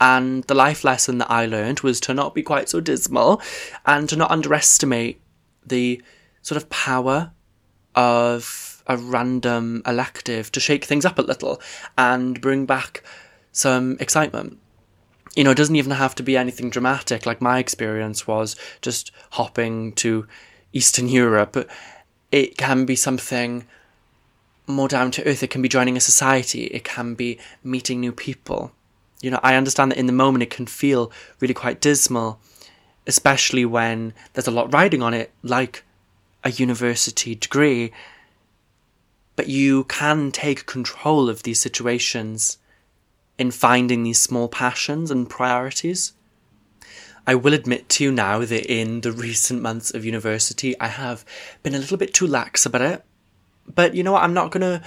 And 0.00 0.44
the 0.44 0.54
life 0.54 0.84
lesson 0.84 1.18
that 1.18 1.30
I 1.30 1.46
learned 1.46 1.80
was 1.80 2.00
to 2.00 2.14
not 2.14 2.34
be 2.34 2.42
quite 2.42 2.68
so 2.68 2.80
dismal 2.80 3.40
and 3.86 4.08
to 4.08 4.16
not 4.16 4.30
underestimate 4.30 5.20
the 5.64 6.02
sort 6.42 6.60
of 6.60 6.68
power 6.68 7.32
of 7.94 8.82
a 8.86 8.96
random 8.96 9.82
elective 9.86 10.52
to 10.52 10.60
shake 10.60 10.84
things 10.84 11.04
up 11.04 11.18
a 11.18 11.22
little 11.22 11.60
and 11.96 12.40
bring 12.40 12.66
back 12.66 13.02
some 13.52 13.96
excitement. 14.00 14.58
You 15.36 15.44
know, 15.44 15.52
it 15.52 15.56
doesn't 15.56 15.76
even 15.76 15.92
have 15.92 16.14
to 16.16 16.22
be 16.22 16.36
anything 16.36 16.70
dramatic, 16.70 17.24
like 17.24 17.40
my 17.40 17.58
experience 17.58 18.26
was 18.26 18.56
just 18.82 19.10
hopping 19.30 19.92
to 19.94 20.26
Eastern 20.72 21.08
Europe 21.08 21.68
it 22.34 22.56
can 22.56 22.84
be 22.84 22.96
something 22.96 23.64
more 24.66 24.88
down 24.88 25.12
to 25.12 25.24
earth. 25.24 25.44
It 25.44 25.50
can 25.50 25.62
be 25.62 25.68
joining 25.68 25.96
a 25.96 26.00
society. 26.00 26.64
It 26.64 26.82
can 26.82 27.14
be 27.14 27.38
meeting 27.62 28.00
new 28.00 28.10
people. 28.10 28.72
You 29.22 29.30
know, 29.30 29.38
I 29.44 29.54
understand 29.54 29.92
that 29.92 29.98
in 29.98 30.06
the 30.06 30.12
moment 30.12 30.42
it 30.42 30.50
can 30.50 30.66
feel 30.66 31.12
really 31.38 31.54
quite 31.54 31.80
dismal, 31.80 32.40
especially 33.06 33.64
when 33.64 34.14
there's 34.32 34.48
a 34.48 34.50
lot 34.50 34.74
riding 34.74 35.00
on 35.00 35.14
it, 35.14 35.30
like 35.44 35.84
a 36.42 36.50
university 36.50 37.36
degree. 37.36 37.92
But 39.36 39.48
you 39.48 39.84
can 39.84 40.32
take 40.32 40.66
control 40.66 41.30
of 41.30 41.44
these 41.44 41.60
situations 41.60 42.58
in 43.38 43.52
finding 43.52 44.02
these 44.02 44.20
small 44.20 44.48
passions 44.48 45.12
and 45.12 45.30
priorities. 45.30 46.14
I 47.26 47.34
will 47.34 47.54
admit 47.54 47.88
to 47.90 48.04
you 48.04 48.12
now 48.12 48.40
that 48.40 48.70
in 48.70 49.00
the 49.00 49.12
recent 49.12 49.62
months 49.62 49.92
of 49.92 50.04
university, 50.04 50.78
I 50.78 50.88
have 50.88 51.24
been 51.62 51.74
a 51.74 51.78
little 51.78 51.96
bit 51.96 52.12
too 52.12 52.26
lax 52.26 52.66
about 52.66 52.82
it. 52.82 53.04
But 53.74 53.94
you 53.94 54.02
know 54.02 54.12
what? 54.12 54.22
I'm 54.22 54.34
not 54.34 54.50
going 54.50 54.60
to 54.60 54.82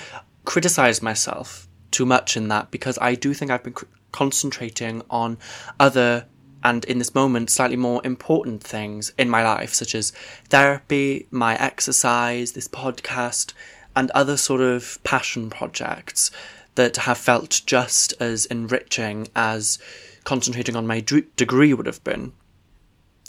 criticize 0.45 1.01
myself 1.01 1.67
too 1.89 2.05
much 2.05 2.37
in 2.37 2.47
that 2.49 2.69
because 2.69 2.97
I 3.01 3.15
do 3.15 3.33
think 3.33 3.49
I've 3.49 3.63
been 3.63 3.75
concentrating 4.11 5.01
on 5.09 5.37
other 5.79 6.27
and 6.63 6.85
in 6.85 6.97
this 6.97 7.15
moment 7.15 7.49
slightly 7.49 7.75
more 7.75 8.01
important 8.03 8.63
things 8.63 9.13
in 9.17 9.29
my 9.29 9.43
life, 9.43 9.73
such 9.73 9.95
as 9.95 10.11
therapy, 10.49 11.27
my 11.31 11.55
exercise, 11.55 12.51
this 12.51 12.67
podcast, 12.67 13.53
and 13.95 14.11
other 14.11 14.37
sort 14.37 14.61
of 14.61 14.99
passion 15.03 15.49
projects 15.49 16.29
that 16.75 16.97
have 16.97 17.17
felt 17.17 17.61
just 17.65 18.13
as 18.19 18.45
enriching 18.47 19.27
as 19.35 19.79
concentrating 20.27 20.75
on 20.75 20.85
my 20.85 20.99
d- 20.99 21.23
degree 21.37 21.73
would 21.73 21.85
have 21.85 22.03
been. 22.03 22.33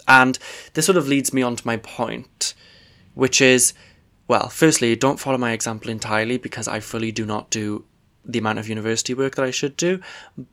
And 0.08 0.36
this 0.74 0.86
sort 0.86 0.98
of 0.98 1.06
leads 1.06 1.32
me 1.32 1.42
on 1.42 1.54
to 1.54 1.66
my 1.66 1.76
point, 1.76 2.54
which 3.14 3.40
is 3.40 3.72
well, 4.26 4.50
firstly, 4.50 4.94
don't 4.94 5.18
follow 5.18 5.38
my 5.38 5.52
example 5.52 5.90
entirely 5.90 6.36
because 6.36 6.68
I 6.68 6.80
fully 6.80 7.10
do 7.12 7.24
not 7.24 7.48
do 7.48 7.84
the 8.26 8.38
amount 8.40 8.58
of 8.58 8.68
university 8.68 9.14
work 9.14 9.36
that 9.36 9.44
I 9.44 9.50
should 9.50 9.74
do, 9.76 10.00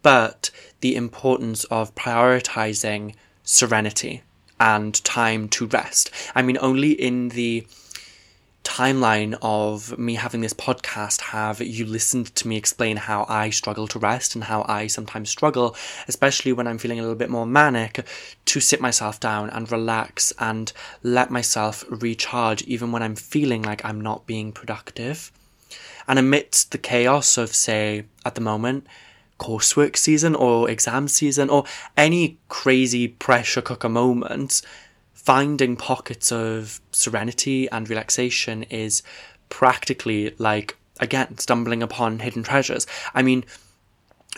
but 0.02 0.50
the 0.80 0.96
importance 0.96 1.66
of 1.66 1.94
prioritizing 1.94 3.16
serenity 3.44 4.24
and 4.62 5.04
time 5.04 5.50
to 5.50 5.66
rest. 5.66 6.10
I 6.34 6.42
mean, 6.42 6.58
only 6.62 6.92
in 6.92 7.30
the 7.30 7.68
timeline 8.66 9.38
of 9.42 9.98
me 9.98 10.16
having 10.16 10.42
this 10.42 10.54
podcast 10.54 11.22
have 11.22 11.62
you 11.62 11.86
listened 11.86 12.34
to 12.36 12.48
me 12.48 12.58
explain 12.58 12.98
how 12.98 13.26
I 13.30 13.52
struggle 13.52 13.88
to 13.90 14.00
rest 14.00 14.36
and 14.36 14.44
how 14.44 14.66
I 14.68 14.88
sometimes 14.88 15.30
struggle, 15.30 15.76
especially 16.08 16.52
when 16.52 16.68
I'm 16.68 16.80
feeling 16.80 17.00
a 17.00 17.04
little 17.04 17.16
bit 17.16 17.30
more 17.30 17.46
manic, 17.46 18.06
to 18.46 18.60
sit 18.60 18.82
myself 18.82 19.20
down 19.20 19.50
and 19.52 19.72
relax 19.72 20.34
and 20.40 20.74
let 21.04 21.30
myself 21.30 21.86
recharge 21.90 22.64
even 22.64 22.92
when 22.92 23.04
I'm 23.04 23.16
feeling 23.16 23.62
like 23.62 23.86
I'm 23.86 24.02
not 24.02 24.26
being 24.26 24.52
productive. 24.52 25.32
And 26.08 26.20
amidst 26.20 26.72
the 26.72 26.78
chaos 26.78 27.38
of, 27.38 27.56
say, 27.56 28.06
at 28.26 28.36
the 28.36 28.42
moment, 28.42 28.88
coursework 29.40 29.98
season 29.98 30.34
or 30.36 30.70
exam 30.70 31.08
season 31.08 31.50
or 31.50 31.66
any 31.96 32.38
crazy 32.50 33.08
pressure 33.08 33.62
cooker 33.62 33.90
moments, 33.90 34.62
finding 35.26 35.76
pockets 35.76 36.32
of 36.32 36.80
serenity 36.92 37.68
and 37.72 37.90
relaxation 37.90 38.62
is 38.64 39.02
practically 39.50 40.36
like, 40.38 40.78
again, 41.00 41.38
stumbling 41.40 41.82
upon 41.82 42.20
hidden 42.20 42.44
treasures. 42.44 42.86
I 43.14 43.24
mean, 43.24 43.44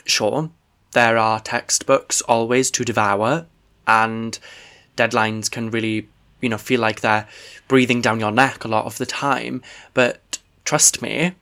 sure, 0.05 0.49
there 0.93 1.17
are 1.17 1.41
textbooks 1.41 2.21
always 2.21 2.71
to 2.71 2.85
devour, 2.85 3.47
and 3.85 4.39
deadlines 4.95 5.51
can 5.51 5.69
really, 5.71 6.07
you 6.39 6.47
know, 6.47 6.57
feel 6.57 6.79
like 6.79 7.01
they're 7.01 7.27
breathing 7.67 8.01
down 8.01 8.21
your 8.21 8.31
neck 8.31 8.63
a 8.63 8.69
lot 8.69 8.85
of 8.85 8.97
the 8.97 9.05
time. 9.05 9.61
But 9.93 10.39
trust 10.63 11.01
me, 11.01 11.33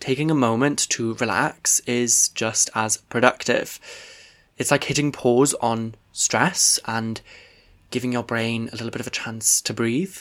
taking 0.00 0.32
a 0.32 0.34
moment 0.34 0.88
to 0.90 1.14
relax 1.14 1.78
is 1.80 2.30
just 2.30 2.70
as 2.74 2.96
productive. 2.96 3.78
It's 4.58 4.72
like 4.72 4.84
hitting 4.84 5.12
pause 5.12 5.54
on 5.54 5.94
stress 6.12 6.80
and 6.86 7.20
giving 7.90 8.12
your 8.12 8.22
brain 8.22 8.68
a 8.68 8.76
little 8.76 8.90
bit 8.90 9.00
of 9.00 9.06
a 9.06 9.10
chance 9.10 9.60
to 9.62 9.74
breathe. 9.74 10.16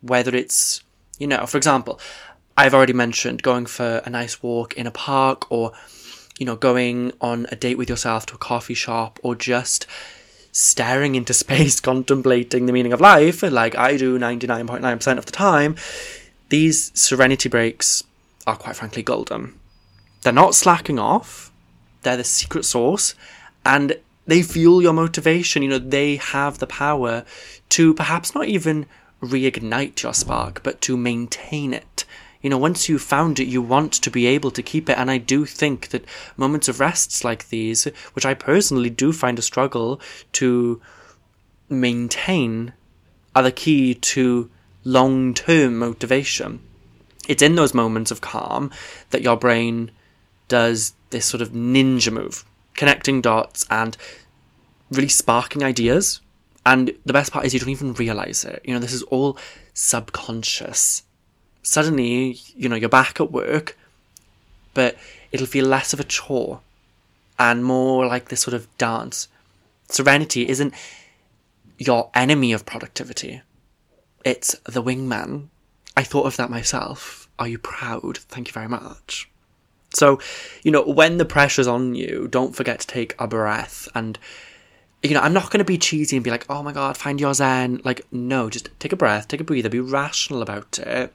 Whether 0.00 0.34
it's, 0.34 0.82
you 1.18 1.26
know, 1.26 1.46
for 1.46 1.56
example, 1.56 2.00
I've 2.56 2.74
already 2.74 2.92
mentioned 2.92 3.42
going 3.42 3.66
for 3.66 4.02
a 4.04 4.10
nice 4.10 4.42
walk 4.42 4.74
in 4.74 4.86
a 4.86 4.90
park 4.90 5.50
or, 5.50 5.72
you 6.38 6.46
know, 6.46 6.56
going 6.56 7.12
on 7.20 7.46
a 7.50 7.56
date 7.56 7.78
with 7.78 7.88
yourself 7.88 8.26
to 8.26 8.34
a 8.34 8.38
coffee 8.38 8.74
shop 8.74 9.18
or 9.22 9.34
just 9.34 9.86
staring 10.52 11.14
into 11.14 11.34
space, 11.44 11.80
contemplating 11.80 12.66
the 12.66 12.72
meaning 12.72 12.92
of 12.92 13.00
life, 13.00 13.42
like 13.42 13.76
I 13.76 13.96
do 13.96 14.18
99.9% 14.18 15.18
of 15.18 15.26
the 15.26 15.32
time, 15.32 15.76
these 16.48 16.90
serenity 16.98 17.48
breaks 17.48 18.02
are 18.46 18.56
quite 18.56 18.76
frankly 18.76 19.02
golden. 19.02 19.58
They're 20.22 20.32
not 20.32 20.54
slacking 20.54 20.98
off, 20.98 21.50
they're 22.02 22.16
the 22.16 22.24
secret 22.24 22.64
sauce, 22.64 23.14
and 23.64 23.96
they 24.26 24.42
fuel 24.42 24.82
your 24.82 24.92
motivation. 24.92 25.62
You 25.62 25.70
know, 25.70 25.78
they 25.78 26.16
have 26.16 26.58
the 26.58 26.66
power 26.66 27.24
to 27.70 27.94
perhaps 27.94 28.34
not 28.34 28.46
even 28.46 28.86
reignite 29.22 30.02
your 30.02 30.14
spark, 30.14 30.62
but 30.62 30.80
to 30.82 30.96
maintain 30.96 31.72
it. 31.74 32.04
You 32.42 32.48
know, 32.48 32.58
once 32.58 32.88
you've 32.88 33.02
found 33.02 33.38
it, 33.38 33.48
you 33.48 33.60
want 33.60 33.92
to 33.92 34.10
be 34.10 34.26
able 34.26 34.50
to 34.52 34.62
keep 34.62 34.88
it. 34.88 34.96
And 34.96 35.10
I 35.10 35.18
do 35.18 35.44
think 35.44 35.88
that 35.88 36.06
moments 36.36 36.68
of 36.68 36.80
rests 36.80 37.22
like 37.22 37.48
these, 37.50 37.84
which 38.14 38.24
I 38.24 38.34
personally 38.34 38.90
do 38.90 39.12
find 39.12 39.38
a 39.38 39.42
struggle 39.42 40.00
to 40.32 40.80
maintain, 41.68 42.72
are 43.36 43.42
the 43.42 43.52
key 43.52 43.94
to 43.94 44.50
long 44.84 45.34
term 45.34 45.78
motivation. 45.78 46.60
It's 47.28 47.42
in 47.42 47.54
those 47.54 47.74
moments 47.74 48.10
of 48.10 48.20
calm 48.20 48.70
that 49.10 49.22
your 49.22 49.36
brain 49.36 49.90
does 50.48 50.94
this 51.10 51.26
sort 51.26 51.42
of 51.42 51.50
ninja 51.50 52.12
move, 52.12 52.44
connecting 52.80 53.20
dots 53.20 53.66
and 53.68 53.94
really 54.90 55.06
sparking 55.06 55.62
ideas. 55.62 56.22
And 56.64 56.92
the 57.04 57.12
best 57.12 57.30
part 57.30 57.44
is 57.44 57.52
you 57.52 57.60
don't 57.60 57.68
even 57.68 57.92
realize 57.92 58.42
it. 58.42 58.62
You 58.64 58.72
know, 58.72 58.80
this 58.80 58.94
is 58.94 59.02
all 59.02 59.36
subconscious. 59.74 61.02
Suddenly, 61.62 62.38
you 62.56 62.70
know, 62.70 62.76
you're 62.76 62.88
back 62.88 63.20
at 63.20 63.30
work, 63.30 63.76
but 64.72 64.96
it'll 65.30 65.46
feel 65.46 65.66
less 65.66 65.92
of 65.92 66.00
a 66.00 66.04
chore 66.04 66.60
and 67.38 67.62
more 67.62 68.06
like 68.06 68.30
this 68.30 68.40
sort 68.40 68.54
of 68.54 68.66
dance. 68.78 69.28
Serenity 69.88 70.48
isn't 70.48 70.72
your 71.76 72.10
enemy 72.14 72.50
of 72.54 72.64
productivity, 72.64 73.42
it's 74.24 74.54
the 74.64 74.82
wingman. 74.82 75.48
I 75.98 76.02
thought 76.02 76.26
of 76.26 76.38
that 76.38 76.48
myself. 76.48 77.28
Are 77.38 77.48
you 77.48 77.58
proud? 77.58 78.16
Thank 78.16 78.48
you 78.48 78.54
very 78.54 78.68
much. 78.68 79.29
So, 79.92 80.20
you 80.62 80.70
know, 80.70 80.82
when 80.82 81.18
the 81.18 81.24
pressure's 81.24 81.66
on 81.66 81.94
you, 81.94 82.28
don't 82.30 82.54
forget 82.54 82.80
to 82.80 82.86
take 82.86 83.14
a 83.18 83.26
breath 83.26 83.88
and 83.94 84.18
you 85.02 85.14
know, 85.14 85.20
I'm 85.20 85.32
not 85.32 85.50
going 85.50 85.60
to 85.60 85.64
be 85.64 85.78
cheesy 85.78 86.16
and 86.16 86.24
be 86.24 86.30
like, 86.30 86.44
oh 86.50 86.62
my 86.62 86.72
god, 86.72 86.96
find 86.96 87.18
your 87.18 87.32
zen. 87.32 87.80
Like, 87.84 88.06
no, 88.12 88.50
just 88.50 88.68
take 88.78 88.92
a 88.92 88.96
breath, 88.96 89.28
take 89.28 89.40
a 89.40 89.44
breather, 89.44 89.70
be 89.70 89.80
rational 89.80 90.42
about 90.42 90.78
it. 90.78 91.14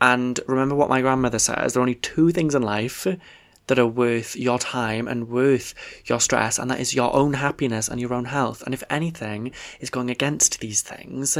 And 0.00 0.40
remember 0.46 0.74
what 0.74 0.88
my 0.88 1.00
grandmother 1.00 1.38
says 1.38 1.74
there 1.74 1.80
are 1.80 1.82
only 1.82 1.96
two 1.96 2.30
things 2.30 2.54
in 2.54 2.62
life 2.62 3.06
that 3.66 3.78
are 3.78 3.86
worth 3.86 4.34
your 4.34 4.58
time 4.58 5.06
and 5.06 5.28
worth 5.28 5.74
your 6.06 6.20
stress, 6.20 6.58
and 6.58 6.70
that 6.70 6.80
is 6.80 6.94
your 6.94 7.14
own 7.14 7.34
happiness 7.34 7.88
and 7.88 8.00
your 8.00 8.12
own 8.14 8.24
health. 8.24 8.62
And 8.62 8.74
if 8.74 8.82
anything 8.90 9.52
is 9.78 9.90
going 9.90 10.10
against 10.10 10.60
these 10.60 10.82
things, 10.82 11.38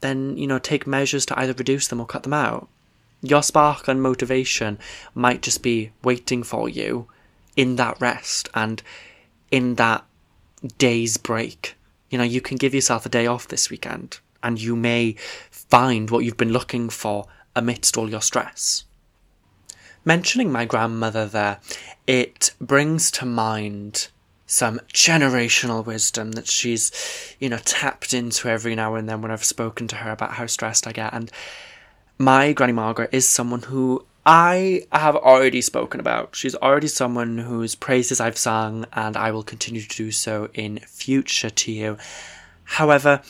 then, 0.00 0.36
you 0.36 0.46
know, 0.46 0.58
take 0.58 0.86
measures 0.86 1.26
to 1.26 1.38
either 1.38 1.54
reduce 1.54 1.88
them 1.88 2.00
or 2.00 2.06
cut 2.06 2.22
them 2.22 2.34
out. 2.34 2.68
Your 3.22 3.42
spark 3.42 3.88
and 3.88 4.00
motivation 4.00 4.78
might 5.14 5.42
just 5.42 5.62
be 5.62 5.90
waiting 6.04 6.42
for 6.42 6.68
you 6.68 7.08
in 7.56 7.76
that 7.76 8.00
rest 8.00 8.48
and 8.54 8.82
in 9.50 9.74
that 9.74 10.04
day's 10.78 11.16
break. 11.16 11.74
You 12.10 12.18
know, 12.18 12.24
you 12.24 12.40
can 12.40 12.56
give 12.56 12.74
yourself 12.74 13.04
a 13.04 13.10
day 13.10 13.26
off 13.26 13.48
this 13.48 13.70
weekend 13.70 14.20
and 14.42 14.60
you 14.60 14.76
may 14.76 15.16
find 15.50 16.10
what 16.10 16.24
you've 16.24 16.36
been 16.36 16.52
looking 16.52 16.88
for 16.88 17.26
amidst 17.56 17.98
all 17.98 18.08
your 18.08 18.22
stress. 18.22 18.84
Mentioning 20.04 20.52
my 20.52 20.64
grandmother 20.64 21.26
there, 21.26 21.58
it 22.06 22.54
brings 22.60 23.10
to 23.10 23.26
mind 23.26 24.08
some 24.46 24.80
generational 24.94 25.84
wisdom 25.84 26.32
that 26.32 26.46
she's, 26.46 27.36
you 27.38 27.48
know, 27.48 27.58
tapped 27.58 28.14
into 28.14 28.48
every 28.48 28.74
now 28.74 28.94
and 28.94 29.08
then 29.08 29.20
when 29.20 29.30
I've 29.30 29.44
spoken 29.44 29.86
to 29.88 29.96
her 29.96 30.10
about 30.10 30.32
how 30.32 30.46
stressed 30.46 30.86
I 30.86 30.92
get. 30.92 31.12
And 31.12 31.30
my 32.18 32.52
Granny 32.52 32.72
Margaret 32.72 33.10
is 33.12 33.26
someone 33.28 33.62
who 33.62 34.04
I 34.26 34.82
have 34.92 35.16
already 35.16 35.62
spoken 35.62 36.00
about. 36.00 36.34
She's 36.34 36.54
already 36.56 36.88
someone 36.88 37.38
whose 37.38 37.74
praises 37.74 38.20
I've 38.20 38.36
sung, 38.36 38.84
and 38.92 39.16
I 39.16 39.30
will 39.30 39.44
continue 39.44 39.80
to 39.80 39.96
do 39.96 40.10
so 40.10 40.50
in 40.52 40.80
future 40.80 41.48
to 41.48 41.72
you. 41.72 41.96
However, 42.64 43.22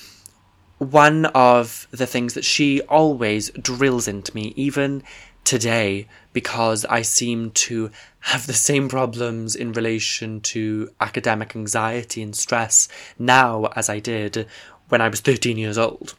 one 0.79 1.27
of 1.27 1.87
the 1.91 2.07
things 2.07 2.35
that 2.35 2.45
she 2.45 2.81
always 2.83 3.51
drills 3.51 4.09
into 4.09 4.35
me, 4.35 4.55
even 4.57 5.03
today, 5.45 6.09
because 6.33 6.85
I 6.87 7.03
seem 7.03 7.51
to 7.53 7.91
have 8.21 8.47
the 8.47 8.53
same 8.53 8.89
problems 8.89 9.55
in 9.55 9.73
relation 9.73 10.41
to 10.41 10.91
academic 11.01 11.55
anxiety 11.55 12.23
and 12.23 12.35
stress 12.35 12.89
now 13.19 13.67
as 13.77 13.89
I 13.89 13.99
did 14.01 14.47
when 14.89 15.01
I 15.01 15.09
was 15.09 15.21
13 15.21 15.59
years 15.59 15.79
old. 15.79 16.15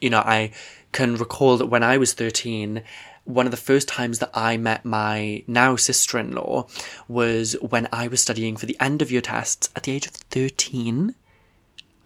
You 0.00 0.10
know, 0.10 0.18
I 0.18 0.52
can 0.92 1.16
recall 1.16 1.56
that 1.56 1.66
when 1.66 1.82
I 1.82 1.96
was 1.96 2.12
13, 2.12 2.82
one 3.24 3.46
of 3.46 3.50
the 3.50 3.56
first 3.56 3.88
times 3.88 4.18
that 4.18 4.30
I 4.34 4.56
met 4.56 4.84
my 4.84 5.44
now 5.46 5.76
sister 5.76 6.18
in 6.18 6.32
law 6.32 6.66
was 7.08 7.54
when 7.60 7.88
I 7.92 8.08
was 8.08 8.20
studying 8.20 8.56
for 8.56 8.66
the 8.66 8.76
end 8.80 9.00
of 9.00 9.10
year 9.10 9.20
tests 9.20 9.70
at 9.74 9.84
the 9.84 9.92
age 9.92 10.06
of 10.06 10.12
13, 10.12 11.14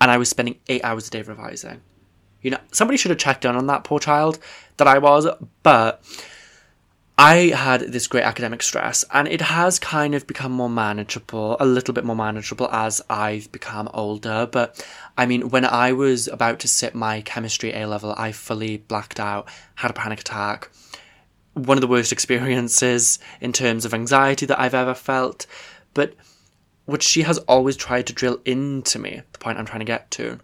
and 0.00 0.10
I 0.10 0.18
was 0.18 0.28
spending 0.28 0.58
eight 0.68 0.84
hours 0.84 1.08
a 1.08 1.10
day 1.10 1.22
revising. 1.22 1.80
You 2.42 2.50
know, 2.50 2.60
somebody 2.70 2.96
should 2.96 3.10
have 3.10 3.18
checked 3.18 3.44
in 3.44 3.56
on 3.56 3.66
that 3.66 3.84
poor 3.84 3.98
child 3.98 4.38
that 4.76 4.86
I 4.86 4.98
was, 4.98 5.26
but 5.62 6.04
I 7.18 7.48
had 7.54 7.80
this 7.80 8.06
great 8.06 8.24
academic 8.24 8.62
stress, 8.62 9.04
and 9.12 9.26
it 9.26 9.40
has 9.40 9.78
kind 9.78 10.14
of 10.14 10.26
become 10.26 10.52
more 10.52 10.68
manageable, 10.68 11.56
a 11.58 11.64
little 11.64 11.94
bit 11.94 12.04
more 12.04 12.16
manageable 12.16 12.68
as 12.70 13.00
I've 13.08 13.50
become 13.52 13.88
older. 13.94 14.46
But 14.50 14.86
I 15.16 15.24
mean, 15.24 15.48
when 15.48 15.64
I 15.64 15.92
was 15.92 16.28
about 16.28 16.58
to 16.60 16.68
sit 16.68 16.94
my 16.94 17.22
chemistry 17.22 17.72
A 17.72 17.86
level, 17.86 18.14
I 18.18 18.32
fully 18.32 18.76
blacked 18.76 19.18
out, 19.18 19.48
had 19.76 19.90
a 19.90 19.94
panic 19.94 20.20
attack 20.20 20.70
one 21.56 21.78
of 21.78 21.80
the 21.80 21.86
worst 21.88 22.12
experiences 22.12 23.18
in 23.40 23.52
terms 23.52 23.84
of 23.84 23.94
anxiety 23.94 24.46
that 24.46 24.60
I've 24.60 24.74
ever 24.74 24.94
felt. 24.94 25.46
But 25.94 26.14
what 26.84 27.02
she 27.02 27.22
has 27.22 27.38
always 27.38 27.76
tried 27.76 28.06
to 28.06 28.12
drill 28.12 28.40
into 28.44 28.98
me, 28.98 29.22
the 29.32 29.38
point 29.38 29.58
I'm 29.58 29.66
trying 29.66 29.80
to 29.80 29.86
get 29.86 30.10
to, 30.12 30.38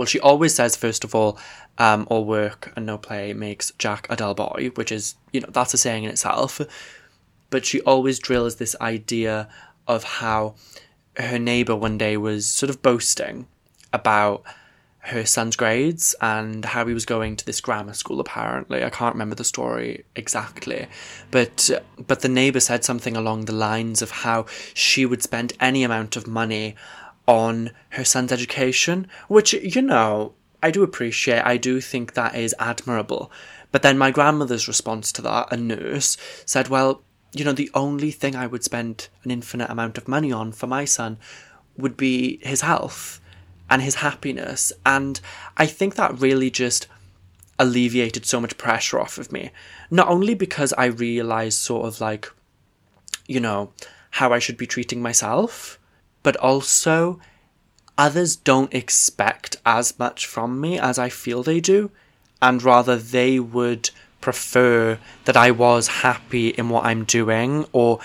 well, 0.00 0.06
she 0.06 0.18
always 0.20 0.54
says, 0.54 0.76
first 0.76 1.04
of 1.04 1.14
all, 1.14 1.38
um, 1.76 2.06
all 2.08 2.24
work 2.24 2.72
and 2.74 2.86
no 2.86 2.96
play 2.96 3.34
makes 3.34 3.70
Jack 3.72 4.06
a 4.08 4.16
dull 4.16 4.32
boy, 4.32 4.70
which 4.74 4.90
is, 4.90 5.14
you 5.30 5.42
know, 5.42 5.48
that's 5.50 5.74
a 5.74 5.76
saying 5.76 6.04
in 6.04 6.10
itself. 6.10 6.58
but 7.50 7.66
she 7.66 7.82
always 7.82 8.18
drills 8.18 8.56
this 8.56 8.74
idea 8.80 9.46
of 9.86 10.04
how 10.04 10.54
her 11.18 11.38
neighbour 11.38 11.76
one 11.76 11.98
day 11.98 12.16
was 12.16 12.46
sort 12.46 12.70
of 12.70 12.80
boasting 12.80 13.46
about 13.92 14.42
her 15.00 15.26
son's 15.26 15.54
grades 15.54 16.14
and 16.22 16.64
how 16.64 16.86
he 16.86 16.94
was 16.94 17.04
going 17.04 17.36
to 17.36 17.44
this 17.44 17.60
grammar 17.60 17.94
school 17.94 18.20
apparently 18.20 18.84
i 18.84 18.90
can't 18.90 19.14
remember 19.14 19.34
the 19.34 19.44
story 19.44 20.04
exactly 20.14 20.86
but 21.30 21.70
but 22.06 22.20
the 22.20 22.28
neighbor 22.28 22.60
said 22.60 22.84
something 22.84 23.16
along 23.16 23.46
the 23.46 23.52
lines 23.52 24.02
of 24.02 24.10
how 24.10 24.44
she 24.74 25.06
would 25.06 25.22
spend 25.22 25.54
any 25.58 25.82
amount 25.82 26.16
of 26.16 26.26
money 26.26 26.76
on 27.30 27.70
her 27.90 28.04
son's 28.04 28.32
education 28.32 29.06
which 29.28 29.52
you 29.52 29.82
know 29.82 30.34
i 30.62 30.70
do 30.70 30.82
appreciate 30.82 31.42
i 31.42 31.56
do 31.56 31.80
think 31.80 32.14
that 32.14 32.34
is 32.34 32.54
admirable 32.58 33.30
but 33.72 33.82
then 33.82 33.96
my 33.96 34.10
grandmother's 34.10 34.66
response 34.66 35.12
to 35.12 35.22
that 35.22 35.52
a 35.52 35.56
nurse 35.56 36.16
said 36.44 36.68
well 36.68 37.02
you 37.32 37.44
know 37.44 37.52
the 37.52 37.70
only 37.74 38.10
thing 38.10 38.34
i 38.34 38.46
would 38.46 38.64
spend 38.64 39.08
an 39.22 39.30
infinite 39.30 39.70
amount 39.70 39.96
of 39.96 40.08
money 40.08 40.32
on 40.32 40.50
for 40.50 40.66
my 40.66 40.84
son 40.84 41.16
would 41.76 41.96
be 41.96 42.40
his 42.42 42.62
health 42.62 43.20
and 43.70 43.80
his 43.80 43.96
happiness. 43.96 44.72
And 44.84 45.20
I 45.56 45.66
think 45.66 45.94
that 45.94 46.20
really 46.20 46.50
just 46.50 46.88
alleviated 47.58 48.26
so 48.26 48.40
much 48.40 48.58
pressure 48.58 48.98
off 48.98 49.16
of 49.16 49.30
me. 49.30 49.52
Not 49.90 50.08
only 50.08 50.34
because 50.34 50.72
I 50.72 50.86
realized 50.86 51.58
sort 51.58 51.86
of 51.86 52.00
like, 52.00 52.30
you 53.26 53.38
know, 53.38 53.72
how 54.10 54.32
I 54.32 54.40
should 54.40 54.56
be 54.56 54.66
treating 54.66 55.00
myself, 55.00 55.78
but 56.22 56.36
also 56.36 57.20
others 57.96 58.36
don't 58.36 58.72
expect 58.74 59.56
as 59.66 59.98
much 59.98 60.26
from 60.26 60.60
me 60.60 60.78
as 60.78 60.98
I 60.98 61.08
feel 61.08 61.42
they 61.42 61.60
do, 61.60 61.90
and 62.40 62.62
rather 62.62 62.96
they 62.96 63.38
would 63.38 63.90
prefer 64.20 64.98
that 65.24 65.36
I 65.36 65.50
was 65.50 65.88
happy 65.88 66.48
in 66.48 66.68
what 66.68 66.84
I'm 66.84 67.04
doing 67.04 67.66
or 67.72 68.00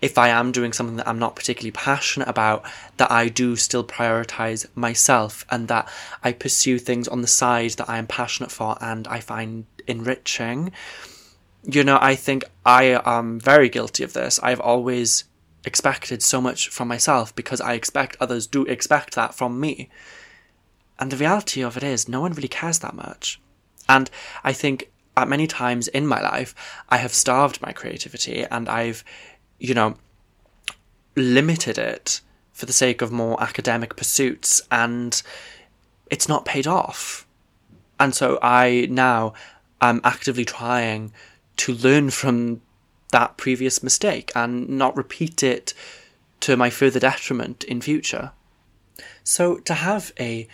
if 0.00 0.16
I 0.16 0.28
am 0.28 0.50
doing 0.50 0.72
something 0.72 0.96
that 0.96 1.08
I'm 1.08 1.18
not 1.18 1.36
particularly 1.36 1.72
passionate 1.72 2.28
about, 2.28 2.64
that 2.96 3.10
I 3.10 3.28
do 3.28 3.54
still 3.56 3.84
prioritize 3.84 4.66
myself 4.74 5.44
and 5.50 5.68
that 5.68 5.88
I 6.24 6.32
pursue 6.32 6.78
things 6.78 7.06
on 7.06 7.20
the 7.20 7.28
side 7.28 7.72
that 7.72 7.88
I 7.88 7.98
am 7.98 8.06
passionate 8.06 8.50
for 8.50 8.78
and 8.80 9.06
I 9.08 9.20
find 9.20 9.66
enriching. 9.86 10.72
You 11.64 11.84
know, 11.84 11.98
I 12.00 12.14
think 12.14 12.44
I 12.64 13.00
am 13.04 13.38
very 13.38 13.68
guilty 13.68 14.02
of 14.02 14.14
this. 14.14 14.40
I've 14.42 14.60
always 14.60 15.24
expected 15.64 16.22
so 16.22 16.40
much 16.40 16.68
from 16.68 16.88
myself 16.88 17.34
because 17.34 17.60
I 17.60 17.74
expect 17.74 18.16
others 18.20 18.46
do 18.46 18.64
expect 18.64 19.14
that 19.14 19.34
from 19.34 19.60
me. 19.60 19.88
And 20.98 21.10
the 21.10 21.16
reality 21.16 21.62
of 21.62 21.76
it 21.76 21.82
is, 21.82 22.08
no 22.08 22.20
one 22.20 22.32
really 22.32 22.48
cares 22.48 22.80
that 22.80 22.94
much. 22.94 23.40
And 23.88 24.10
I 24.44 24.52
think 24.52 24.90
at 25.16 25.28
many 25.28 25.46
times 25.46 25.88
in 25.88 26.06
my 26.06 26.20
life, 26.20 26.54
I 26.88 26.98
have 26.98 27.12
starved 27.12 27.60
my 27.60 27.72
creativity 27.72 28.44
and 28.44 28.68
I've 28.68 29.04
you 29.60 29.74
know, 29.74 29.94
limited 31.14 31.78
it 31.78 32.22
for 32.52 32.66
the 32.66 32.72
sake 32.72 33.02
of 33.02 33.12
more 33.12 33.40
academic 33.40 33.94
pursuits 33.94 34.62
and 34.72 35.22
it's 36.10 36.28
not 36.28 36.44
paid 36.44 36.66
off. 36.66 37.26
And 38.00 38.14
so 38.14 38.38
I 38.42 38.88
now 38.90 39.34
am 39.80 40.00
actively 40.02 40.44
trying 40.44 41.12
to 41.58 41.74
learn 41.74 42.10
from 42.10 42.62
that 43.10 43.36
previous 43.36 43.82
mistake 43.82 44.30
and 44.34 44.68
not 44.68 44.96
repeat 44.96 45.42
it 45.42 45.74
to 46.40 46.56
my 46.56 46.70
further 46.70 47.00
detriment 47.00 47.64
in 47.64 47.80
future. 47.80 48.32
So 49.24 49.58
to 49.58 49.74
have 49.74 50.12
a 50.18 50.48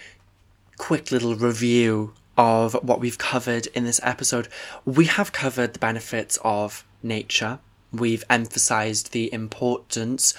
quick 0.77 1.11
little 1.11 1.35
review 1.35 2.15
of 2.37 2.75
what 2.83 3.01
we've 3.01 3.19
covered 3.19 3.67
in 3.69 3.85
this 3.85 4.01
episode, 4.03 4.49
we 4.85 5.07
have 5.07 5.33
covered 5.33 5.73
the 5.73 5.79
benefits 5.79 6.39
of 6.45 6.85
nature, 7.03 7.59
we've 7.93 8.25
emphasized 8.29 9.13
the 9.13 9.33
importance 9.33 10.35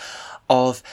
of 0.50 0.84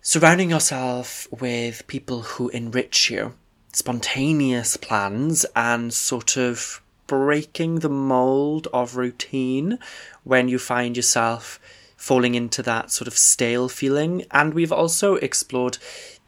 surrounding 0.00 0.50
yourself 0.50 1.28
with 1.30 1.86
people 1.86 2.22
who 2.22 2.48
enrich 2.50 3.10
you, 3.10 3.34
spontaneous 3.72 4.76
plans, 4.76 5.44
and 5.54 5.92
sort 5.92 6.36
of 6.36 6.80
breaking 7.08 7.80
the 7.80 7.88
mold 7.88 8.68
of 8.72 8.96
routine 8.96 9.80
when 10.22 10.46
you 10.46 10.60
find 10.60 10.96
yourself 10.96 11.58
falling 11.96 12.36
into 12.36 12.62
that 12.62 12.92
sort 12.92 13.08
of 13.08 13.18
stale 13.18 13.68
feeling. 13.68 14.24
And 14.30 14.54
we've 14.54 14.70
also 14.70 15.16
explored 15.16 15.78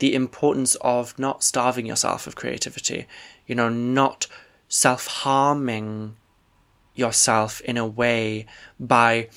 the 0.01 0.15
importance 0.15 0.75
of 0.81 1.17
not 1.17 1.45
starving 1.45 1.87
yourself 1.87 2.27
of 2.27 2.35
creativity, 2.35 3.07
you 3.47 3.55
know, 3.55 3.69
not 3.69 4.27
self 4.69 5.07
harming 5.07 6.17
yourself 6.95 7.61
in 7.61 7.77
a 7.77 7.87
way 7.87 8.47
by 8.81 9.29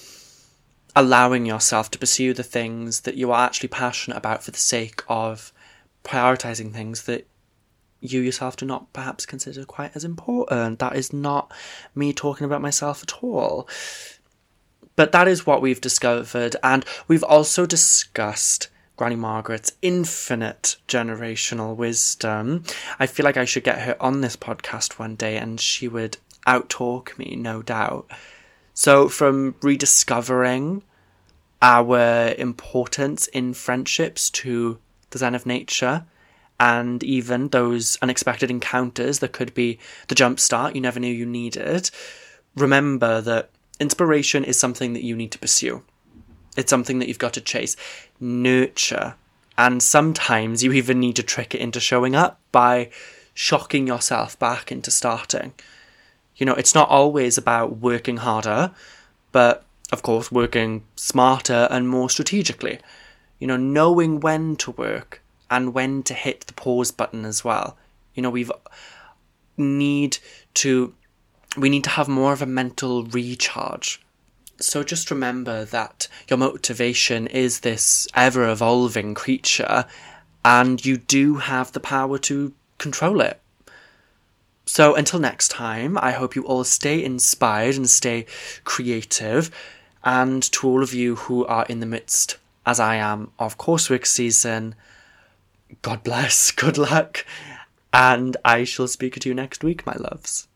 allowing 0.96 1.46
yourself 1.46 1.92
to 1.92 2.00
pursue 2.00 2.34
the 2.34 2.44
things 2.44 3.02
that 3.02 3.16
you 3.16 3.32
are 3.32 3.46
actually 3.46 3.70
passionate 3.70 4.18
about 4.18 4.44
for 4.44 4.52
the 4.52 4.58
sake 4.58 5.04
of 5.08 5.54
prioritizing 6.04 6.74
things 6.74 7.04
that 7.04 7.28
you 8.04 8.22
yourself 8.22 8.58
do 8.58 8.66
not 8.66 8.92
perhaps 8.94 9.26
consider 9.26 9.64
quite 9.66 9.96
as 9.96 10.04
important. 10.04 10.80
That 10.80 10.96
is 10.96 11.14
not 11.14 11.52
me 11.96 12.14
talking 12.14 12.46
about 12.46 12.62
myself 12.62 13.02
at 13.02 13.24
all. 13.24 13.68
But 14.96 15.12
that 15.14 15.28
is 15.28 15.46
what 15.46 15.62
we've 15.62 15.82
discovered, 15.82 16.56
and 16.62 16.86
we've 17.08 17.24
also 17.24 17.66
discussed 17.66 18.68
Granny 18.96 19.16
Margaret's 19.16 19.72
infinite 19.82 20.76
generational 20.88 21.76
wisdom. 21.76 22.64
I 23.00 23.08
feel 23.08 23.24
like 23.24 23.38
I 23.38 23.46
should 23.46 23.64
get 23.64 23.82
her 23.82 23.98
on 24.00 24.22
this 24.22 24.36
podcast 24.36 25.00
one 25.00 25.16
day 25.16 25.38
and 25.38 25.60
she 25.60 25.88
would 25.88 26.18
outtalk 26.46 27.18
me, 27.18 27.36
no 27.36 27.64
doubt. 27.64 28.06
So, 28.76 29.10
from 29.10 29.56
rediscovering 29.62 30.84
our 31.62 32.36
importance 32.38 33.28
in 33.28 33.54
friendships 33.54 34.30
to 34.32 34.78
the 35.10 35.18
Zen 35.18 35.34
of 35.34 35.46
Nature, 35.46 36.06
and 36.60 37.04
even 37.04 37.50
those 37.50 37.98
unexpected 38.02 38.50
encounters 38.50 39.20
that 39.20 39.34
could 39.34 39.54
be 39.54 39.80
the 40.08 40.16
jump 40.16 40.40
start 40.40 40.76
you 40.76 40.82
never 40.82 41.00
knew 41.00 41.14
you 41.14 41.26
needed, 41.26 41.90
remember 42.56 43.22
that 43.22 43.50
inspiration 43.80 44.44
is 44.44 44.60
something 44.60 44.94
that 44.94 45.04
you 45.04 45.16
need 45.16 45.32
to 45.32 45.40
pursue. 45.40 45.84
It's 46.56 46.70
something 46.70 47.00
that 47.00 47.08
you've 47.08 47.18
got 47.20 47.34
to 47.34 47.42
chase, 47.42 47.76
nurture, 48.20 49.16
and 49.58 49.82
sometimes 49.82 50.64
you 50.64 50.72
even 50.74 51.00
need 51.00 51.16
to 51.16 51.24
trick 51.24 51.56
it 51.56 51.62
into 51.62 51.80
showing 51.80 52.16
up 52.16 52.40
by 52.52 52.90
shocking 53.34 53.88
yourself 53.88 54.38
back 54.38 54.72
into 54.72 54.92
starting. 54.92 55.54
You 56.36 56.46
know, 56.46 56.54
it's 56.54 56.76
not 56.76 56.90
always 56.90 57.38
about 57.38 57.78
working 57.78 58.18
harder, 58.18 58.72
but 59.32 59.66
of 59.92 60.02
course, 60.02 60.32
working 60.32 60.84
smarter 60.96 61.68
and 61.70 61.88
more 61.90 62.10
strategically. 62.10 62.80
You 63.40 63.48
know, 63.48 63.58
knowing 63.58 64.20
when 64.20 64.56
to 64.58 64.72
work 64.72 65.23
and 65.54 65.74
when 65.74 66.02
to 66.02 66.16
hit 66.16 66.42
the 66.48 66.54
pause 66.54 66.92
button 66.92 67.26
as 67.26 67.44
well. 67.44 67.78
You 68.16 68.24
know, 68.24 68.32
we've 68.32 68.52
need 69.56 70.18
to 70.56 70.94
we 71.56 71.70
need 71.70 71.84
to 71.84 71.92
have 71.92 72.08
more 72.08 72.34
of 72.34 72.42
a 72.42 72.48
mental 72.48 73.04
recharge. 73.04 74.02
So 74.60 74.84
just 74.84 75.12
remember 75.12 75.66
that 75.66 76.08
your 76.28 76.38
motivation 76.38 77.28
is 77.28 77.60
this 77.60 78.08
ever 78.16 78.50
evolving 78.50 79.14
creature 79.14 79.86
and 80.44 80.84
you 80.84 80.98
do 80.98 81.36
have 81.36 81.72
the 81.72 81.80
power 81.80 82.18
to 82.20 82.54
control 82.80 83.22
it. 83.22 83.40
So 84.66 84.96
until 84.96 85.20
next 85.20 85.50
time, 85.50 85.98
I 86.00 86.12
hope 86.12 86.36
you 86.36 86.44
all 86.46 86.64
stay 86.64 87.04
inspired 87.04 87.76
and 87.76 87.90
stay 87.90 88.26
creative. 88.64 89.52
And 90.04 90.42
to 90.54 90.68
all 90.68 90.82
of 90.82 90.94
you 90.94 91.16
who 91.16 91.46
are 91.46 91.66
in 91.70 91.80
the 91.80 91.86
midst, 91.86 92.38
as 92.66 92.80
I 92.80 92.96
am, 92.96 93.32
of 93.38 93.58
coursework 93.58 94.08
season, 94.08 94.76
God 95.82 96.04
bless, 96.04 96.52
good 96.64 96.78
luck, 96.78 97.26
and 97.92 98.38
I 98.46 98.64
shall 98.64 98.88
speak 98.88 99.20
to 99.20 99.30
you 99.30 99.36
next 99.36 99.64
week, 99.64 99.86
my 99.86 99.96
loves. 99.98 100.48